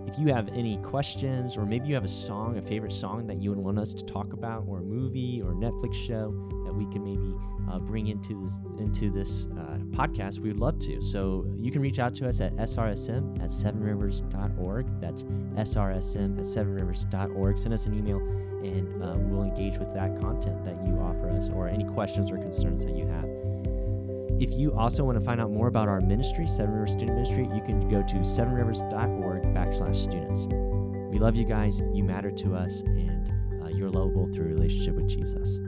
If 0.08 0.18
you 0.18 0.34
have 0.34 0.48
any 0.50 0.78
questions, 0.78 1.58
or 1.58 1.66
maybe 1.66 1.90
you 1.90 1.94
have 1.94 2.06
a 2.06 2.10
song, 2.10 2.58
a 2.58 2.62
favorite 2.62 2.94
song 2.94 3.28
that 3.28 3.42
you 3.42 3.50
would 3.50 3.60
want 3.60 3.78
us 3.78 3.94
to 3.94 4.06
talk 4.06 4.32
about, 4.32 4.64
or 4.66 4.80
a 4.80 4.82
movie 4.82 5.42
or 5.44 5.52
a 5.52 5.56
Netflix 5.56 5.94
show 5.94 6.34
that 6.66 6.74
we 6.74 6.86
can 6.86 7.04
maybe 7.04 7.36
uh, 7.70 7.78
bring 7.80 8.08
into 8.08 8.42
this, 8.42 8.54
into 8.80 9.12
this 9.12 9.48
uh, 9.58 9.78
podcast, 9.92 10.40
we 10.40 10.48
would 10.48 10.60
love 10.60 10.80
to. 10.80 11.02
So 11.02 11.46
you 11.60 11.72
can 11.72 11.82
reach 11.82 12.00
out 12.00 12.16
to 12.16 12.28
us 12.28 12.40
at 12.40 12.56
srsm 12.56 13.44
at 13.44 13.50
sevenrivers.org. 13.50 15.02
That's 15.02 15.24
srsm 15.24 16.40
at 16.40 16.46
sevenrivers.org. 16.46 17.58
Send 17.58 17.74
us 17.74 17.86
an 17.86 17.94
email, 17.94 18.20
and 18.64 19.04
uh, 19.04 19.16
we'll 19.18 19.44
engage 19.44 19.78
with 19.78 19.94
that 19.94 20.22
content 20.22 20.64
that 20.64 20.78
you 20.88 20.98
offer 21.00 21.30
us, 21.32 21.50
or 21.50 21.68
any 21.68 21.84
questions 21.84 22.32
or 22.32 22.38
concerns 22.38 22.86
that 22.86 22.96
you 22.96 23.08
have. 23.08 23.28
If 24.40 24.54
you 24.54 24.72
also 24.78 25.04
want 25.04 25.18
to 25.18 25.26
find 25.26 25.42
out 25.42 25.50
more 25.50 25.68
about 25.68 25.88
our 25.88 26.00
ministry, 26.00 26.48
Seven 26.48 26.72
Rivers 26.72 26.92
Student 26.92 27.18
Ministry, 27.18 27.50
you 27.54 27.62
can 27.62 27.90
go 27.90 28.04
to 28.04 28.16
sevenrivers.org 28.18 29.27
backslash 29.54 29.96
students. 29.96 30.48
We 31.12 31.20
love 31.20 31.36
you 31.36 31.46
guys. 31.46 31.82
You 31.94 32.04
matter 32.04 32.32
to 32.32 32.56
us, 32.56 32.82
and 32.82 33.32
uh, 33.64 33.70
you're 33.70 33.90
lovable 33.90 34.28
through 34.28 34.46
relationship 34.46 34.96
with 34.96 35.08
Jesus. 35.08 35.60